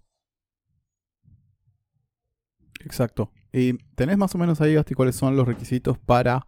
Exacto. 2.81 3.31
¿Y 3.53 3.75
tenés 3.95 4.19
más 4.19 4.35
o 4.35 4.39
menos 4.39 4.61
ahí, 4.61 4.75
Gasti, 4.75 4.95
cuáles 4.95 5.15
son 5.15 5.37
los 5.37 5.47
requisitos 5.47 5.99
para 5.99 6.45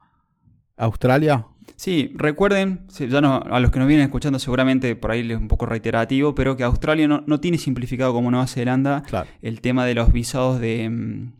Australia? 0.76 1.46
Sí, 1.76 2.12
recuerden, 2.14 2.86
ya 2.88 3.18
a 3.18 3.60
los 3.60 3.70
que 3.70 3.78
nos 3.78 3.88
vienen 3.88 4.04
escuchando 4.04 4.38
seguramente 4.38 4.96
por 4.96 5.10
ahí 5.10 5.30
es 5.30 5.38
un 5.38 5.48
poco 5.48 5.66
reiterativo, 5.66 6.34
pero 6.34 6.56
que 6.56 6.64
Australia 6.64 7.08
no, 7.08 7.40
tiene 7.40 7.58
simplificado 7.58 8.12
como 8.12 8.30
Nueva 8.30 8.46
Zelanda 8.46 9.02
el 9.42 9.60
tema 9.60 9.86
de 9.86 9.94
los 9.94 10.12
visados 10.12 10.60
de, 10.60 10.88
mm, 10.90 11.32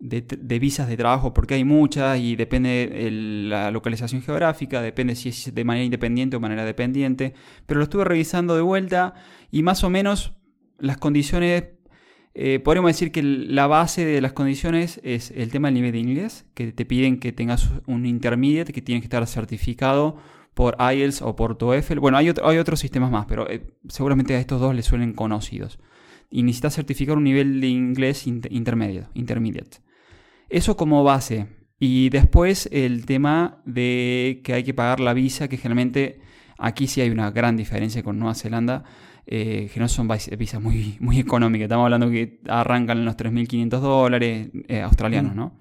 de, 0.00 0.58
visas 0.58 0.88
de 0.88 0.96
trabajo, 0.96 1.34
porque 1.34 1.54
hay 1.54 1.64
muchas 1.64 2.18
y 2.18 2.34
depende 2.34 2.88
de 2.88 3.10
la 3.10 3.70
localización 3.70 4.22
geográfica, 4.22 4.80
depende 4.80 5.14
si 5.14 5.28
es 5.28 5.54
de 5.54 5.64
manera 5.64 5.84
independiente 5.84 6.36
o 6.36 6.40
manera 6.40 6.64
dependiente, 6.64 7.34
pero 7.66 7.78
lo 7.78 7.84
estuve 7.84 8.04
revisando 8.04 8.56
de 8.56 8.62
vuelta 8.62 9.14
y 9.50 9.62
más 9.62 9.84
o 9.84 9.90
menos 9.90 10.32
las 10.78 10.96
condiciones, 10.96 11.64
eh, 12.34 12.60
podríamos 12.60 12.90
decir 12.90 13.10
que 13.10 13.22
la 13.22 13.66
base 13.66 14.04
de 14.04 14.20
las 14.20 14.32
condiciones 14.32 15.00
es 15.02 15.32
el 15.32 15.50
tema 15.50 15.68
del 15.68 15.74
nivel 15.74 15.92
de 15.92 15.98
inglés, 15.98 16.46
que 16.54 16.72
te 16.72 16.84
piden 16.84 17.18
que 17.18 17.32
tengas 17.32 17.70
un 17.86 18.06
intermediate, 18.06 18.72
que 18.72 18.82
tienes 18.82 19.02
que 19.02 19.06
estar 19.06 19.26
certificado 19.26 20.16
por 20.54 20.76
IELTS 20.78 21.22
o 21.22 21.34
por 21.34 21.56
TOEFL. 21.56 21.98
Bueno, 21.98 22.18
hay, 22.18 22.28
otros 22.28 22.80
sistemas 22.80 23.10
más, 23.10 23.26
pero 23.26 23.48
eh, 23.50 23.66
seguramente 23.88 24.34
a 24.34 24.38
estos 24.40 24.60
dos 24.60 24.74
les 24.74 24.86
suelen 24.86 25.12
conocidos. 25.12 25.78
Y 26.30 26.42
necesitas 26.44 26.76
certificar 26.76 27.16
un 27.16 27.24
nivel 27.24 27.60
de 27.60 27.66
inglés 27.66 28.26
intermedio, 28.26 29.08
intermediate. 29.14 29.78
Eso 30.48 30.76
como 30.76 31.02
base. 31.02 31.48
Y 31.80 32.10
después 32.10 32.68
el 32.70 33.06
tema 33.06 33.62
de 33.64 34.42
que 34.44 34.52
hay 34.52 34.62
que 34.62 34.74
pagar 34.74 35.00
la 35.00 35.14
visa, 35.14 35.48
que 35.48 35.56
generalmente 35.56 36.20
aquí 36.58 36.86
sí 36.86 37.00
hay 37.00 37.10
una 37.10 37.32
gran 37.32 37.56
diferencia 37.56 38.02
con 38.04 38.18
Nueva 38.18 38.34
Zelanda, 38.34 38.84
eh, 39.32 39.70
que 39.72 39.78
no 39.78 39.88
son 39.88 40.08
visas 40.08 40.60
muy, 40.60 40.96
muy 41.00 41.20
económicas. 41.20 41.66
Estamos 41.66 41.84
hablando 41.84 42.10
que 42.10 42.40
arrancan 42.48 42.98
en 42.98 43.04
los 43.04 43.16
3.500 43.16 43.68
dólares 43.78 44.48
eh, 44.66 44.82
australianos, 44.82 45.34
mm. 45.34 45.36
¿no? 45.36 45.58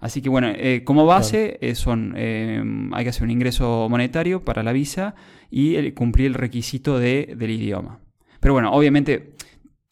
Así 0.00 0.22
que 0.22 0.30
bueno, 0.30 0.48
eh, 0.48 0.82
como 0.82 1.04
base 1.04 1.58
son, 1.74 2.14
hay 2.16 3.04
que 3.04 3.10
hacer 3.10 3.22
un 3.22 3.30
ingreso 3.30 3.86
monetario 3.90 4.42
para 4.42 4.62
la 4.62 4.72
visa 4.72 5.14
y 5.50 5.92
cumplir 5.92 6.28
el 6.28 6.34
requisito 6.34 6.98
de, 6.98 7.34
del 7.36 7.50
idioma. 7.50 8.00
Pero 8.40 8.54
bueno, 8.54 8.72
obviamente 8.72 9.34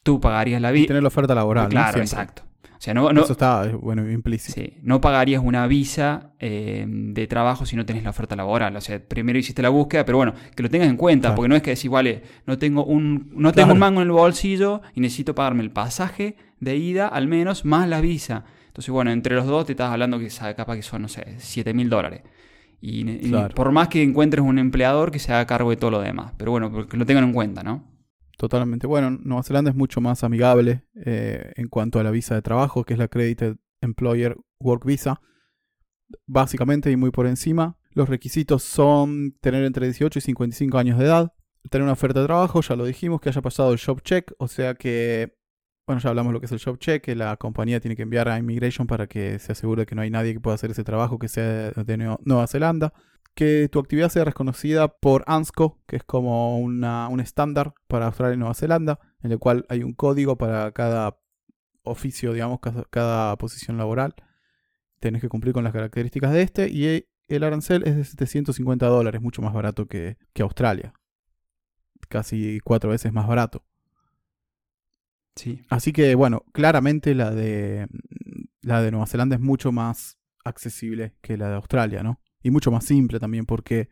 tú 0.02 0.18
pagarías 0.18 0.62
la 0.62 0.70
visa. 0.70 0.86
Tener 0.86 1.02
la 1.02 1.08
oferta 1.08 1.34
laboral. 1.34 1.68
Claro, 1.68 1.98
exacto. 1.98 2.47
O 2.78 2.80
sea, 2.80 2.94
no, 2.94 3.10
Eso 3.10 3.32
está, 3.32 3.66
bueno, 3.80 4.08
implícito. 4.08 4.60
Sí, 4.60 4.74
no 4.82 5.00
pagarías 5.00 5.42
una 5.44 5.66
visa 5.66 6.30
eh, 6.38 6.86
de 6.86 7.26
trabajo 7.26 7.66
si 7.66 7.74
no 7.74 7.84
tenés 7.84 8.04
la 8.04 8.10
oferta 8.10 8.36
laboral. 8.36 8.76
O 8.76 8.80
sea, 8.80 9.00
primero 9.00 9.36
hiciste 9.36 9.62
la 9.62 9.68
búsqueda, 9.68 10.04
pero 10.04 10.18
bueno, 10.18 10.32
que 10.54 10.62
lo 10.62 10.70
tengas 10.70 10.88
en 10.88 10.96
cuenta, 10.96 11.34
porque 11.34 11.48
no 11.48 11.56
es 11.56 11.62
que 11.62 11.70
decís, 11.70 11.90
vale, 11.90 12.22
no 12.46 12.56
tengo 12.56 12.84
un, 12.84 13.32
no 13.34 13.50
tengo 13.50 13.72
un 13.72 13.80
mango 13.80 14.00
en 14.00 14.06
el 14.06 14.12
bolsillo 14.12 14.80
y 14.94 15.00
necesito 15.00 15.34
pagarme 15.34 15.64
el 15.64 15.72
pasaje 15.72 16.36
de 16.60 16.76
ida 16.76 17.08
al 17.08 17.26
menos 17.26 17.64
más 17.64 17.88
la 17.88 18.00
visa. 18.00 18.44
Entonces, 18.68 18.92
bueno, 18.92 19.10
entre 19.10 19.34
los 19.34 19.46
dos 19.46 19.66
te 19.66 19.72
estás 19.72 19.90
hablando 19.90 20.20
que 20.20 20.28
capaz 20.56 20.76
que 20.76 20.82
son, 20.82 21.02
no 21.02 21.08
sé, 21.08 21.34
7 21.38 21.74
mil 21.74 21.90
dólares. 21.90 22.22
Y, 22.80 23.04
por 23.56 23.72
más 23.72 23.88
que 23.88 24.04
encuentres 24.04 24.44
un 24.44 24.56
empleador 24.60 25.10
que 25.10 25.18
se 25.18 25.32
haga 25.32 25.46
cargo 25.46 25.70
de 25.70 25.76
todo 25.76 25.90
lo 25.90 26.00
demás. 26.00 26.32
Pero 26.36 26.52
bueno, 26.52 26.86
que 26.86 26.96
lo 26.96 27.04
tengan 27.04 27.24
en 27.24 27.32
cuenta, 27.32 27.64
¿no? 27.64 27.97
Totalmente. 28.38 28.86
Bueno, 28.86 29.10
Nueva 29.10 29.42
Zelanda 29.42 29.72
es 29.72 29.76
mucho 29.76 30.00
más 30.00 30.22
amigable 30.22 30.84
eh, 30.94 31.52
en 31.56 31.66
cuanto 31.66 31.98
a 31.98 32.04
la 32.04 32.12
visa 32.12 32.36
de 32.36 32.42
trabajo, 32.42 32.84
que 32.84 32.92
es 32.94 32.98
la 32.98 33.06
Accredited 33.06 33.56
Employer 33.80 34.36
Work 34.60 34.84
Visa. 34.84 35.20
Básicamente 36.24 36.88
y 36.92 36.96
muy 36.96 37.10
por 37.10 37.26
encima, 37.26 37.76
los 37.90 38.08
requisitos 38.08 38.62
son 38.62 39.36
tener 39.40 39.64
entre 39.64 39.86
18 39.86 40.20
y 40.20 40.22
55 40.22 40.78
años 40.78 40.98
de 41.00 41.06
edad, 41.06 41.32
tener 41.68 41.82
una 41.82 41.94
oferta 41.94 42.20
de 42.20 42.26
trabajo, 42.26 42.60
ya 42.60 42.76
lo 42.76 42.84
dijimos, 42.84 43.20
que 43.20 43.28
haya 43.28 43.42
pasado 43.42 43.72
el 43.72 43.80
job 43.84 44.02
check, 44.02 44.30
o 44.38 44.46
sea 44.46 44.74
que, 44.74 45.36
bueno, 45.88 46.00
ya 46.00 46.10
hablamos 46.10 46.32
lo 46.32 46.38
que 46.38 46.46
es 46.46 46.52
el 46.52 46.62
job 46.62 46.78
check, 46.78 47.02
que 47.02 47.16
la 47.16 47.36
compañía 47.38 47.80
tiene 47.80 47.96
que 47.96 48.02
enviar 48.02 48.28
a 48.28 48.38
Immigration 48.38 48.86
para 48.86 49.08
que 49.08 49.40
se 49.40 49.50
asegure 49.50 49.84
que 49.84 49.96
no 49.96 50.02
hay 50.02 50.10
nadie 50.10 50.32
que 50.32 50.40
pueda 50.40 50.54
hacer 50.54 50.70
ese 50.70 50.84
trabajo 50.84 51.18
que 51.18 51.26
sea 51.26 51.72
de 51.72 52.16
Nueva 52.24 52.46
Zelanda 52.46 52.94
que 53.38 53.68
tu 53.68 53.78
actividad 53.78 54.08
sea 54.08 54.24
reconocida 54.24 54.88
por 54.88 55.22
ANSCO, 55.28 55.78
que 55.86 55.94
es 55.94 56.02
como 56.02 56.58
una, 56.58 57.06
un 57.06 57.20
estándar 57.20 57.72
para 57.86 58.06
Australia 58.06 58.34
y 58.34 58.36
Nueva 58.36 58.54
Zelanda, 58.54 58.98
en 59.22 59.30
el 59.30 59.38
cual 59.38 59.64
hay 59.68 59.84
un 59.84 59.92
código 59.92 60.36
para 60.36 60.72
cada 60.72 61.20
oficio, 61.84 62.32
digamos, 62.32 62.58
cada, 62.90 63.36
posición 63.36 63.78
laboral. 63.78 64.16
Tenés 64.98 65.22
que 65.22 65.28
cumplir 65.28 65.54
con 65.54 65.62
las 65.62 65.72
características 65.72 66.32
de 66.32 66.42
este 66.42 66.68
y 66.68 67.06
el 67.28 67.44
arancel 67.44 67.84
es 67.86 67.94
de 67.94 68.02
750 68.02 68.84
dólares, 68.88 69.22
mucho 69.22 69.40
más 69.40 69.54
barato 69.54 69.86
que, 69.86 70.16
que 70.32 70.42
Australia. 70.42 70.92
Casi 72.08 72.58
cuatro 72.64 72.90
veces 72.90 73.12
más 73.12 73.28
barato. 73.28 73.64
Sí. 75.36 75.64
Así 75.70 75.92
que, 75.92 76.16
bueno, 76.16 76.44
claramente 76.50 77.14
la 77.14 77.30
de, 77.30 77.86
la 78.62 78.82
de 78.82 78.90
Nueva 78.90 79.06
Zelanda 79.06 79.36
es 79.36 79.40
mucho 79.40 79.70
más 79.70 80.18
accesible 80.44 81.14
que 81.20 81.36
la 81.36 81.50
de 81.50 81.54
Australia, 81.54 82.02
¿no? 82.02 82.20
Y 82.42 82.50
mucho 82.50 82.70
más 82.70 82.84
simple 82.84 83.18
también 83.18 83.46
porque 83.46 83.88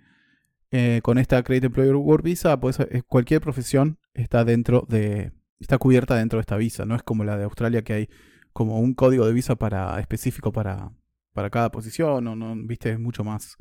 eh, 0.71 1.01
con 1.03 1.19
esta 1.19 1.43
Credit 1.43 1.65
Employer 1.65 1.97
Work 1.97 2.25
Visa 2.25 2.59
pues, 2.61 2.79
cualquier 3.07 3.41
profesión 3.41 3.99
está 4.15 4.45
dentro 4.45 4.87
de 4.89 5.33
está 5.59 5.79
cubierta 5.79 6.17
dentro 6.17 6.39
de 6.39 6.43
esta 6.43 6.57
visa 6.57 6.85
no 6.85 6.95
es 6.95 7.03
como 7.03 7.25
la 7.25 7.37
de 7.37 7.45
Australia 7.45 7.83
que 7.83 7.93
hay 7.93 8.09
como 8.53 8.81
un 8.81 8.95
código 8.95 9.27
de 9.27 9.33
visa 9.33 9.57
para 9.57 9.99
específico 10.01 10.53
para, 10.53 10.93
para 11.33 11.51
cada 11.51 11.71
posición 11.71 12.27
o 12.27 12.37
no 12.37 12.55
viste 12.67 12.91
es 12.91 12.99
mucho 12.99 13.25
más 13.25 13.57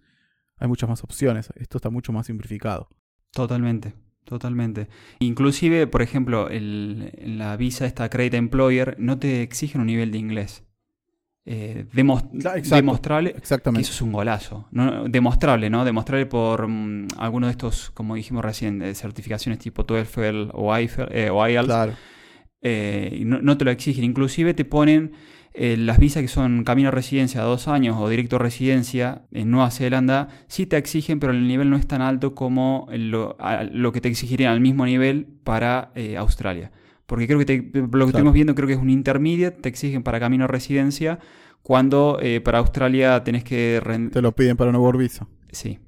hay 0.57 0.67
muchas 0.67 0.89
más 0.89 1.03
opciones 1.03 1.49
esto 1.55 1.77
está 1.77 1.89
mucho 1.89 2.11
más 2.11 2.25
simplificado 2.25 2.89
totalmente 3.31 3.93
Totalmente. 4.25 4.87
Inclusive, 5.19 5.85
por 5.85 6.01
ejemplo, 6.01 6.49
el, 6.49 7.11
la 7.37 7.55
visa 7.57 7.85
esta 7.85 8.09
Credit 8.09 8.33
Employer 8.33 8.95
no 8.99 9.19
te 9.19 9.43
exigen 9.43 9.81
un 9.81 9.87
nivel 9.87 10.11
de 10.11 10.17
inglés 10.17 10.64
eh, 11.47 11.85
demostrable 11.93 13.29
Exactamente. 13.37 13.83
eso 13.83 13.93
es 13.93 14.01
un 14.01 14.11
golazo. 14.11 14.67
demostrable, 15.07 15.69
¿no? 15.69 15.85
Demostrable 15.85 16.25
por 16.25 16.67
mm, 16.67 17.07
alguno 17.17 17.45
de 17.45 17.51
estos, 17.51 17.91
como 17.91 18.15
dijimos 18.15 18.43
recién, 18.43 18.79
de 18.79 18.95
certificaciones 18.95 19.59
tipo 19.59 19.85
TOEFL 19.85 20.49
o, 20.53 20.75
IELTS. 20.75 21.09
Eh, 21.11 21.29
eh, 22.61 23.23
no, 23.25 23.57
te 23.57 23.65
lo 23.65 23.69
exigen. 23.69 24.03
Inclusive 24.03 24.55
te 24.55 24.65
ponen 24.65 25.11
las 25.57 25.99
visas 25.99 26.21
que 26.21 26.27
son 26.27 26.65
camino 26.65 26.89
a 26.89 26.91
residencia 26.91 27.39
a 27.41 27.45
dos 27.45 27.69
años 27.69 27.95
o 27.97 28.09
directo 28.09 28.35
a 28.35 28.39
residencia 28.39 29.21
en 29.31 29.51
Nueva 29.51 29.71
Zelanda, 29.71 30.27
sí 30.47 30.65
te 30.65 30.75
exigen, 30.75 31.21
pero 31.21 31.31
el 31.31 31.47
nivel 31.47 31.69
no 31.69 31.77
es 31.77 31.87
tan 31.87 32.01
alto 32.01 32.35
como 32.35 32.89
lo, 32.91 33.37
que 33.93 34.01
te 34.01 34.09
exigirían 34.09 34.51
al 34.51 34.59
mismo 34.59 34.85
nivel 34.85 35.27
para 35.45 35.93
Australia. 36.17 36.71
Porque 37.05 37.27
creo 37.27 37.39
que 37.39 37.71
lo 37.73 38.05
que 38.05 38.09
estamos 38.09 38.33
viendo 38.33 38.55
creo 38.55 38.67
que 38.67 38.73
es 38.73 38.79
un 38.79 38.89
intermediate, 38.89 39.61
te 39.61 39.69
exigen 39.69 40.03
para 40.03 40.19
camino 40.19 40.45
a 40.45 40.47
residencia, 40.47 41.19
cuando 41.61 42.19
eh, 42.21 42.41
para 42.41 42.59
Australia 42.59 43.23
tenés 43.23 43.43
que... 43.43 43.81
Te 44.11 44.21
lo 44.21 44.33
piden 44.33 44.57
para 44.57 44.69
una 44.69 44.79
work 44.79 44.97
visa. 44.97 45.27
Sí. 45.51 45.79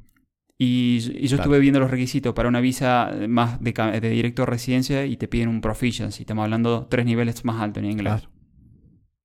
Y, 0.59 0.99
yo 1.27 1.37
estuve 1.37 1.59
viendo 1.59 1.79
los 1.79 1.91
requisitos 1.91 2.33
para 2.33 2.49
una 2.49 2.59
visa 2.59 3.11
más 3.27 3.61
de, 3.61 3.73
de, 4.01 4.09
directo 4.09 4.43
a 4.43 4.45
residencia 4.47 5.05
y 5.05 5.17
te 5.17 5.27
piden 5.27 5.49
un 5.49 5.61
proficiency. 5.61 6.23
Estamos 6.23 6.43
hablando 6.43 6.87
tres 6.87 7.05
niveles 7.05 7.45
más 7.45 7.61
altos 7.61 7.83
en 7.83 7.91
inglés. 7.91 8.27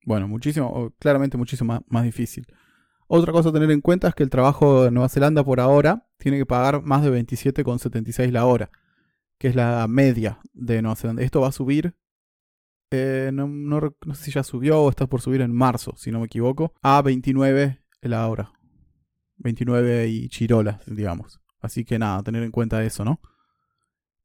Bueno, 0.05 0.27
muchísimo, 0.27 0.93
claramente 0.99 1.37
muchísimo 1.37 1.73
más, 1.73 1.81
más 1.87 2.03
difícil. 2.03 2.45
Otra 3.07 3.31
cosa 3.31 3.49
a 3.49 3.53
tener 3.53 3.71
en 3.71 3.81
cuenta 3.81 4.07
es 4.07 4.15
que 4.15 4.23
el 4.23 4.29
trabajo 4.29 4.83
de 4.83 4.91
Nueva 4.91 5.09
Zelanda 5.09 5.43
por 5.43 5.59
ahora 5.59 6.07
tiene 6.17 6.37
que 6.37 6.45
pagar 6.45 6.83
más 6.83 7.03
de 7.03 7.11
27,76 7.11 8.31
la 8.31 8.45
hora 8.45 8.69
que 9.43 9.49
es 9.49 9.55
la 9.55 9.85
media 9.89 10.39
de 10.53 10.81
Nueva 10.81 10.95
Zelanda. 10.95 11.21
Esto 11.21 11.41
va 11.41 11.49
a 11.49 11.51
subir, 11.51 11.93
eh, 12.91 13.29
no, 13.33 13.93
sé 14.13 14.23
si 14.23 14.31
ya 14.31 14.41
subió 14.41 14.81
o 14.81 14.89
está 14.89 15.05
por 15.05 15.19
subir 15.19 15.41
en 15.41 15.53
marzo, 15.53 15.95
si 15.97 16.11
no 16.11 16.21
me 16.21 16.27
equivoco, 16.27 16.73
a 16.81 17.01
29 17.01 17.83
la 18.03 18.25
hora. 18.29 18.53
29 19.35 20.07
y 20.07 20.29
chirolas, 20.29 20.79
digamos. 20.85 21.41
Así 21.59 21.83
que 21.83 21.99
nada, 21.99 22.23
tener 22.23 22.41
en 22.41 22.51
cuenta 22.51 22.85
eso, 22.85 23.03
¿no? 23.03 23.19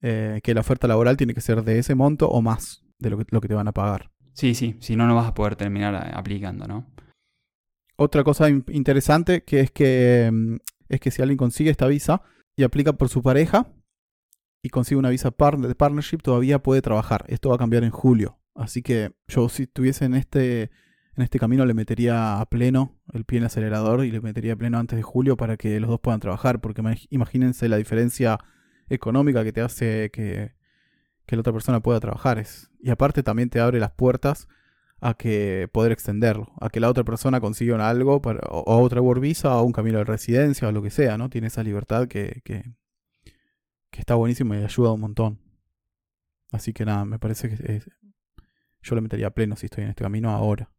Eh, 0.02 0.38
que 0.44 0.54
la 0.54 0.60
oferta 0.60 0.86
laboral 0.86 1.16
tiene 1.16 1.34
que 1.34 1.40
ser 1.40 1.64
de 1.64 1.80
ese 1.80 1.96
monto 1.96 2.28
o 2.28 2.40
más 2.40 2.84
de 3.00 3.10
lo 3.10 3.18
que, 3.18 3.24
lo 3.30 3.40
que 3.40 3.48
te 3.48 3.54
van 3.54 3.66
a 3.66 3.72
pagar. 3.72 4.12
Sí, 4.34 4.54
sí, 4.54 4.76
si 4.78 4.94
no, 4.94 5.08
no 5.08 5.16
vas 5.16 5.26
a 5.26 5.34
poder 5.34 5.56
terminar 5.56 5.94
eh, 5.96 6.12
aplicando, 6.14 6.68
¿no? 6.68 6.86
Otra 7.96 8.22
cosa 8.22 8.48
interesante 8.48 9.42
que 9.42 9.58
es 9.58 9.72
que 9.72 10.30
mm, 10.32 10.56
es 10.88 11.00
que 11.00 11.10
si 11.10 11.22
alguien 11.22 11.38
consigue 11.38 11.70
esta 11.70 11.88
visa 11.88 12.22
y 12.54 12.62
aplica 12.62 12.92
por 12.92 13.08
su 13.08 13.20
pareja, 13.20 13.66
y 14.62 14.70
consigue 14.70 14.98
una 14.98 15.10
visa 15.10 15.30
de 15.30 15.74
partnership, 15.74 16.18
todavía 16.18 16.62
puede 16.62 16.82
trabajar. 16.82 17.24
Esto 17.28 17.50
va 17.50 17.56
a 17.56 17.58
cambiar 17.58 17.84
en 17.84 17.90
julio. 17.90 18.38
Así 18.54 18.82
que 18.82 19.12
yo 19.28 19.48
si 19.48 19.64
estuviese 19.64 20.04
en 20.04 20.14
este, 20.14 20.70
en 21.14 21.22
este 21.22 21.38
camino 21.38 21.64
le 21.64 21.74
metería 21.74 22.40
a 22.40 22.46
pleno 22.46 22.98
el 23.12 23.24
pie 23.24 23.38
en 23.38 23.44
el 23.44 23.46
acelerador 23.46 24.04
y 24.04 24.10
le 24.10 24.20
metería 24.20 24.54
a 24.54 24.56
pleno 24.56 24.78
antes 24.78 24.96
de 24.96 25.02
julio 25.02 25.36
para 25.36 25.56
que 25.56 25.78
los 25.78 25.88
dos 25.88 26.00
puedan 26.00 26.20
trabajar. 26.20 26.60
Porque 26.60 26.82
imagínense 27.10 27.68
la 27.68 27.76
diferencia 27.76 28.38
económica 28.88 29.44
que 29.44 29.52
te 29.52 29.60
hace 29.60 30.10
que, 30.10 30.52
que 31.26 31.36
la 31.36 31.40
otra 31.40 31.52
persona 31.52 31.80
pueda 31.80 32.00
trabajar. 32.00 32.38
Es, 32.38 32.70
y 32.80 32.90
aparte 32.90 33.22
también 33.22 33.50
te 33.50 33.60
abre 33.60 33.78
las 33.78 33.92
puertas 33.92 34.48
a 35.00 35.14
que 35.14 35.68
poder 35.72 35.92
extenderlo, 35.92 36.52
a 36.60 36.70
que 36.70 36.80
la 36.80 36.88
otra 36.88 37.04
persona 37.04 37.40
consiga 37.40 37.88
algo 37.88 38.20
para, 38.20 38.40
o, 38.50 38.80
otra 38.82 39.00
work 39.00 39.20
visa 39.20 39.56
o 39.56 39.62
un 39.62 39.72
camino 39.72 39.98
de 39.98 40.04
residencia 40.04 40.68
o 40.68 40.72
lo 40.72 40.82
que 40.82 40.90
sea, 40.90 41.16
¿no? 41.16 41.30
Tiene 41.30 41.46
esa 41.46 41.62
libertad 41.62 42.08
que, 42.08 42.40
que, 42.44 42.64
que 43.90 44.00
está 44.00 44.14
buenísimo 44.14 44.54
y 44.54 44.58
ayuda 44.58 44.92
un 44.92 45.00
montón. 45.00 45.40
Así 46.50 46.72
que 46.72 46.84
nada, 46.84 47.04
me 47.04 47.18
parece 47.18 47.48
que 47.48 47.82
yo 48.82 48.94
lo 48.94 49.02
metería 49.02 49.28
a 49.28 49.30
pleno 49.30 49.56
si 49.56 49.66
estoy 49.66 49.84
en 49.84 49.90
este 49.90 50.04
camino 50.04 50.30
ahora. 50.30 50.70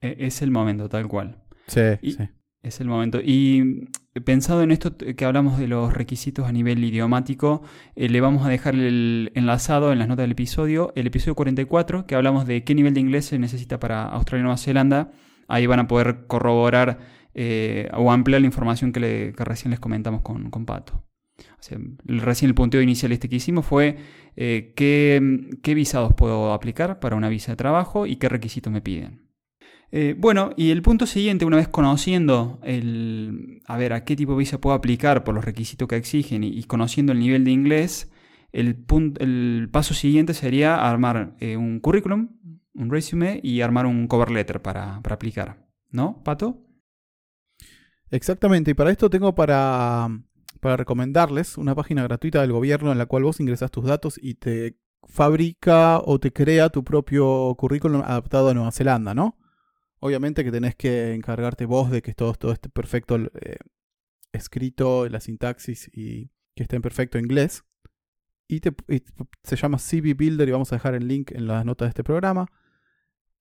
E, 0.00 0.16
es 0.18 0.42
el 0.42 0.50
momento, 0.50 0.88
tal 0.88 1.08
cual. 1.08 1.42
Sí, 1.66 1.80
sí. 2.02 2.28
Es 2.62 2.80
el 2.80 2.86
momento. 2.86 3.20
Y 3.20 3.88
pensado 4.24 4.62
en 4.62 4.70
esto 4.70 4.96
que 4.96 5.24
hablamos 5.24 5.58
de 5.58 5.66
los 5.66 5.92
requisitos 5.92 6.46
a 6.46 6.52
nivel 6.52 6.84
idiomático, 6.84 7.62
eh, 7.96 8.08
le 8.08 8.20
vamos 8.20 8.46
a 8.46 8.48
dejar 8.48 8.74
el 8.74 9.32
enlazado 9.34 9.92
en 9.92 9.98
las 9.98 10.06
notas 10.06 10.24
del 10.24 10.32
episodio, 10.32 10.92
el 10.94 11.08
episodio 11.08 11.34
44, 11.34 12.06
que 12.06 12.14
hablamos 12.14 12.46
de 12.46 12.62
qué 12.62 12.76
nivel 12.76 12.94
de 12.94 13.00
inglés 13.00 13.24
se 13.26 13.38
necesita 13.38 13.80
para 13.80 14.04
Australia 14.04 14.42
y 14.42 14.44
Nueva 14.44 14.58
Zelanda. 14.58 15.10
Ahí 15.48 15.66
van 15.66 15.80
a 15.80 15.88
poder 15.88 16.26
corroborar 16.28 17.00
eh, 17.34 17.90
o 17.94 18.12
ampliar 18.12 18.40
la 18.40 18.46
información 18.46 18.92
que, 18.92 19.34
recién 19.38 19.72
les 19.72 19.80
comentamos 19.80 20.22
con, 20.22 20.50
con 20.50 20.64
Pato. 20.64 21.02
Recién 22.04 22.48
el 22.48 22.54
punteo 22.54 22.82
inicial 22.82 23.12
este 23.12 23.28
que 23.28 23.36
hicimos 23.36 23.66
fue 23.66 23.96
eh, 24.36 24.72
qué, 24.76 25.50
qué 25.62 25.74
visados 25.74 26.14
puedo 26.14 26.52
aplicar 26.52 27.00
para 27.00 27.16
una 27.16 27.28
visa 27.28 27.52
de 27.52 27.56
trabajo 27.56 28.06
y 28.06 28.16
qué 28.16 28.28
requisitos 28.28 28.72
me 28.72 28.80
piden. 28.80 29.22
Eh, 29.94 30.14
bueno, 30.16 30.52
y 30.56 30.70
el 30.70 30.80
punto 30.80 31.04
siguiente, 31.04 31.44
una 31.44 31.58
vez 31.58 31.68
conociendo 31.68 32.58
el, 32.62 33.60
a 33.66 33.76
ver 33.76 33.92
a 33.92 34.04
qué 34.04 34.16
tipo 34.16 34.32
de 34.32 34.38
visa 34.38 34.58
puedo 34.58 34.74
aplicar 34.74 35.22
por 35.22 35.34
los 35.34 35.44
requisitos 35.44 35.86
que 35.86 35.96
exigen 35.96 36.42
y, 36.44 36.62
conociendo 36.64 37.12
el 37.12 37.18
nivel 37.18 37.44
de 37.44 37.50
inglés, 37.50 38.10
el, 38.52 38.86
el 39.20 39.68
paso 39.70 39.92
siguiente 39.92 40.32
sería 40.32 40.76
armar 40.76 41.36
eh, 41.40 41.58
un 41.58 41.78
currículum, 41.80 42.30
un 42.74 42.90
resume 42.90 43.40
y 43.42 43.60
armar 43.60 43.84
un 43.84 44.06
cover 44.08 44.30
letter 44.30 44.62
para, 44.62 44.96
aplicar. 44.96 45.68
¿No, 45.90 46.22
Pato? 46.24 46.64
Exactamente, 48.10 48.70
y 48.70 48.74
para 48.74 48.90
esto 48.90 49.10
tengo 49.10 49.34
para, 49.34 50.08
para 50.62 50.76
recomendarles 50.76 51.58
una 51.58 51.74
página 51.74 52.04
gratuita 52.04 52.40
del 52.40 52.52
gobierno 52.52 52.92
en 52.92 52.98
la 52.98 53.06
cual 53.06 53.24
vos 53.24 53.40
ingresas 53.40 53.72
tus 53.72 53.84
datos 53.84 54.16
y 54.22 54.34
te 54.34 54.78
fabrica 55.02 55.98
o 55.98 56.20
te 56.20 56.32
crea 56.32 56.68
tu 56.68 56.84
propio 56.84 57.52
currículum 57.58 58.00
adaptado 58.02 58.48
a 58.48 58.54
Nueva 58.54 58.70
Zelanda, 58.70 59.12
¿no? 59.12 59.36
Obviamente 59.98 60.44
que 60.44 60.52
tenés 60.52 60.76
que 60.76 61.14
encargarte 61.14 61.66
vos 61.66 61.90
de 61.90 62.00
que 62.00 62.14
todo, 62.14 62.34
todo 62.34 62.52
esté 62.52 62.68
perfecto 62.68 63.16
eh, 63.16 63.56
escrito, 64.32 65.08
la 65.08 65.18
sintaxis 65.18 65.90
y 65.92 66.30
que 66.54 66.62
esté 66.62 66.76
en 66.76 66.82
perfecto 66.82 67.18
inglés. 67.18 67.64
Y, 68.46 68.60
se 69.42 69.56
llama 69.56 69.78
CV 69.78 70.14
Builder 70.14 70.48
y 70.48 70.52
vamos 70.52 70.72
a 70.72 70.76
dejar 70.76 70.94
el 70.94 71.08
link 71.08 71.32
en 71.32 71.48
las 71.48 71.64
notas 71.64 71.86
de 71.86 71.90
este 71.90 72.04
programa. 72.04 72.46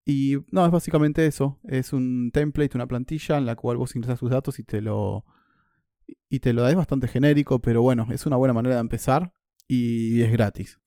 Y 0.05 0.37
no, 0.49 0.65
es 0.65 0.71
básicamente 0.71 1.27
eso. 1.27 1.59
Es 1.65 1.93
un 1.93 2.31
template, 2.33 2.77
una 2.77 2.87
plantilla 2.87 3.37
en 3.37 3.45
la 3.45 3.55
cual 3.55 3.77
vos 3.77 3.95
ingresas 3.95 4.19
tus 4.19 4.31
datos 4.31 4.57
y 4.57 4.63
te 4.63 4.81
lo. 4.81 5.23
Y 6.29 6.39
te 6.39 6.53
lo 6.53 6.61
da. 6.61 6.73
bastante 6.75 7.07
genérico, 7.07 7.59
pero 7.59 7.81
bueno, 7.81 8.07
es 8.11 8.25
una 8.25 8.37
buena 8.37 8.53
manera 8.53 8.75
de 8.75 8.81
empezar 8.81 9.33
y 9.67 10.21
es 10.21 10.31
gratis. 10.33 10.79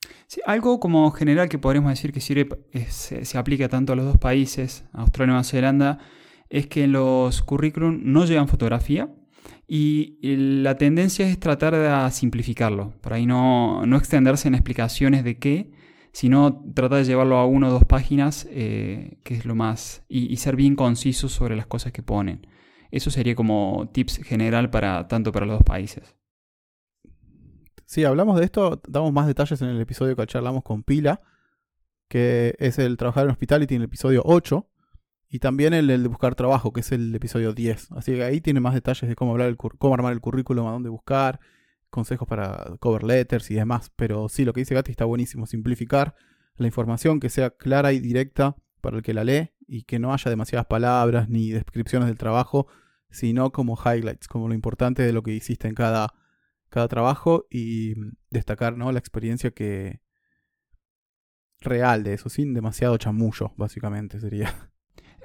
algo 0.44 0.78
como 0.78 1.10
general 1.10 1.48
que 1.48 1.58
podríamos 1.58 1.90
decir 1.90 2.12
que 2.12 2.20
sirve, 2.20 2.48
se, 2.90 3.38
aplica 3.38 3.68
tanto 3.68 3.94
a 3.94 3.96
los 3.96 4.04
dos 4.04 4.18
países, 4.18 4.84
Australia 4.92 5.24
y 5.24 5.32
Nueva 5.32 5.44
Zelanda, 5.44 5.98
es 6.50 6.66
que 6.66 6.86
los 6.86 7.42
currículum 7.42 8.00
no 8.02 8.26
llevan 8.26 8.46
fotografía 8.46 9.08
y 9.66 10.18
la 10.22 10.76
tendencia 10.76 11.26
es 11.26 11.40
tratar 11.40 11.74
de 11.74 12.10
simplificarlo, 12.10 12.92
por 13.00 13.14
ahí 13.14 13.24
no, 13.24 13.86
no 13.86 13.96
extenderse 13.96 14.48
en 14.48 14.54
explicaciones 14.54 15.24
de 15.24 15.38
qué, 15.38 15.70
sino 16.12 16.62
tratar 16.74 16.98
de 16.98 17.04
llevarlo 17.04 17.38
a 17.38 17.46
una 17.46 17.68
o 17.68 17.72
dos 17.72 17.86
páginas, 17.86 18.46
eh, 18.50 19.16
que 19.24 19.34
es 19.34 19.46
lo 19.46 19.54
más, 19.54 20.04
y, 20.08 20.30
y, 20.32 20.36
ser 20.36 20.56
bien 20.56 20.76
concisos 20.76 21.32
sobre 21.32 21.56
las 21.56 21.66
cosas 21.66 21.90
que 21.90 22.02
ponen. 22.02 22.46
Eso 22.94 23.10
sería 23.10 23.34
como 23.34 23.90
tips 23.92 24.18
general 24.18 24.70
para 24.70 25.08
tanto 25.08 25.32
para 25.32 25.46
los 25.46 25.56
dos 25.56 25.64
países. 25.64 26.14
Sí, 27.86 28.04
hablamos 28.04 28.38
de 28.38 28.44
esto, 28.44 28.80
damos 28.86 29.12
más 29.12 29.26
detalles 29.26 29.60
en 29.62 29.68
el 29.68 29.80
episodio 29.80 30.14
que 30.14 30.24
charlamos 30.28 30.62
con 30.62 30.84
Pila, 30.84 31.20
que 32.06 32.54
es 32.60 32.78
el 32.78 32.96
trabajar 32.96 33.24
en 33.24 33.32
hospitality 33.32 33.74
en 33.74 33.82
el 33.82 33.86
episodio 33.86 34.22
8, 34.24 34.70
y 35.28 35.40
también 35.40 35.74
el, 35.74 35.90
el 35.90 36.04
de 36.04 36.08
buscar 36.08 36.36
trabajo, 36.36 36.72
que 36.72 36.82
es 36.82 36.92
el 36.92 37.12
episodio 37.12 37.52
10. 37.52 37.90
Así 37.96 38.12
que 38.12 38.22
ahí 38.22 38.40
tiene 38.40 38.60
más 38.60 38.74
detalles 38.74 39.08
de 39.08 39.16
cómo, 39.16 39.32
hablar 39.32 39.48
el, 39.48 39.56
cómo 39.56 39.92
armar 39.92 40.12
el 40.12 40.20
currículum, 40.20 40.68
a 40.68 40.70
dónde 40.70 40.88
buscar, 40.88 41.40
consejos 41.90 42.28
para 42.28 42.76
cover 42.78 43.02
letters 43.02 43.50
y 43.50 43.54
demás. 43.54 43.90
Pero 43.96 44.28
sí, 44.28 44.44
lo 44.44 44.52
que 44.52 44.60
dice 44.60 44.76
Gatti 44.76 44.92
está 44.92 45.04
buenísimo, 45.04 45.46
simplificar 45.46 46.14
la 46.54 46.68
información, 46.68 47.18
que 47.18 47.28
sea 47.28 47.50
clara 47.50 47.92
y 47.92 47.98
directa 47.98 48.54
para 48.80 48.98
el 48.98 49.02
que 49.02 49.14
la 49.14 49.24
lee 49.24 49.50
y 49.66 49.82
que 49.82 49.98
no 49.98 50.12
haya 50.14 50.30
demasiadas 50.30 50.66
palabras 50.66 51.28
ni 51.28 51.50
descripciones 51.50 52.06
del 52.06 52.18
trabajo, 52.18 52.68
sino 53.14 53.50
como 53.52 53.78
highlights, 53.82 54.28
como 54.28 54.48
lo 54.48 54.54
importante 54.54 55.02
de 55.02 55.12
lo 55.12 55.22
que 55.22 55.32
hiciste 55.32 55.68
en 55.68 55.74
cada 55.74 56.12
cada 56.74 56.88
trabajo 56.88 57.46
y 57.50 57.94
destacar 58.30 58.76
¿no? 58.76 58.90
la 58.90 58.98
experiencia 58.98 59.52
que 59.52 60.00
real 61.60 62.02
de 62.02 62.14
eso, 62.14 62.28
sin 62.28 62.52
demasiado 62.52 62.98
chamullo, 62.98 63.52
básicamente 63.56 64.18
sería. 64.18 64.52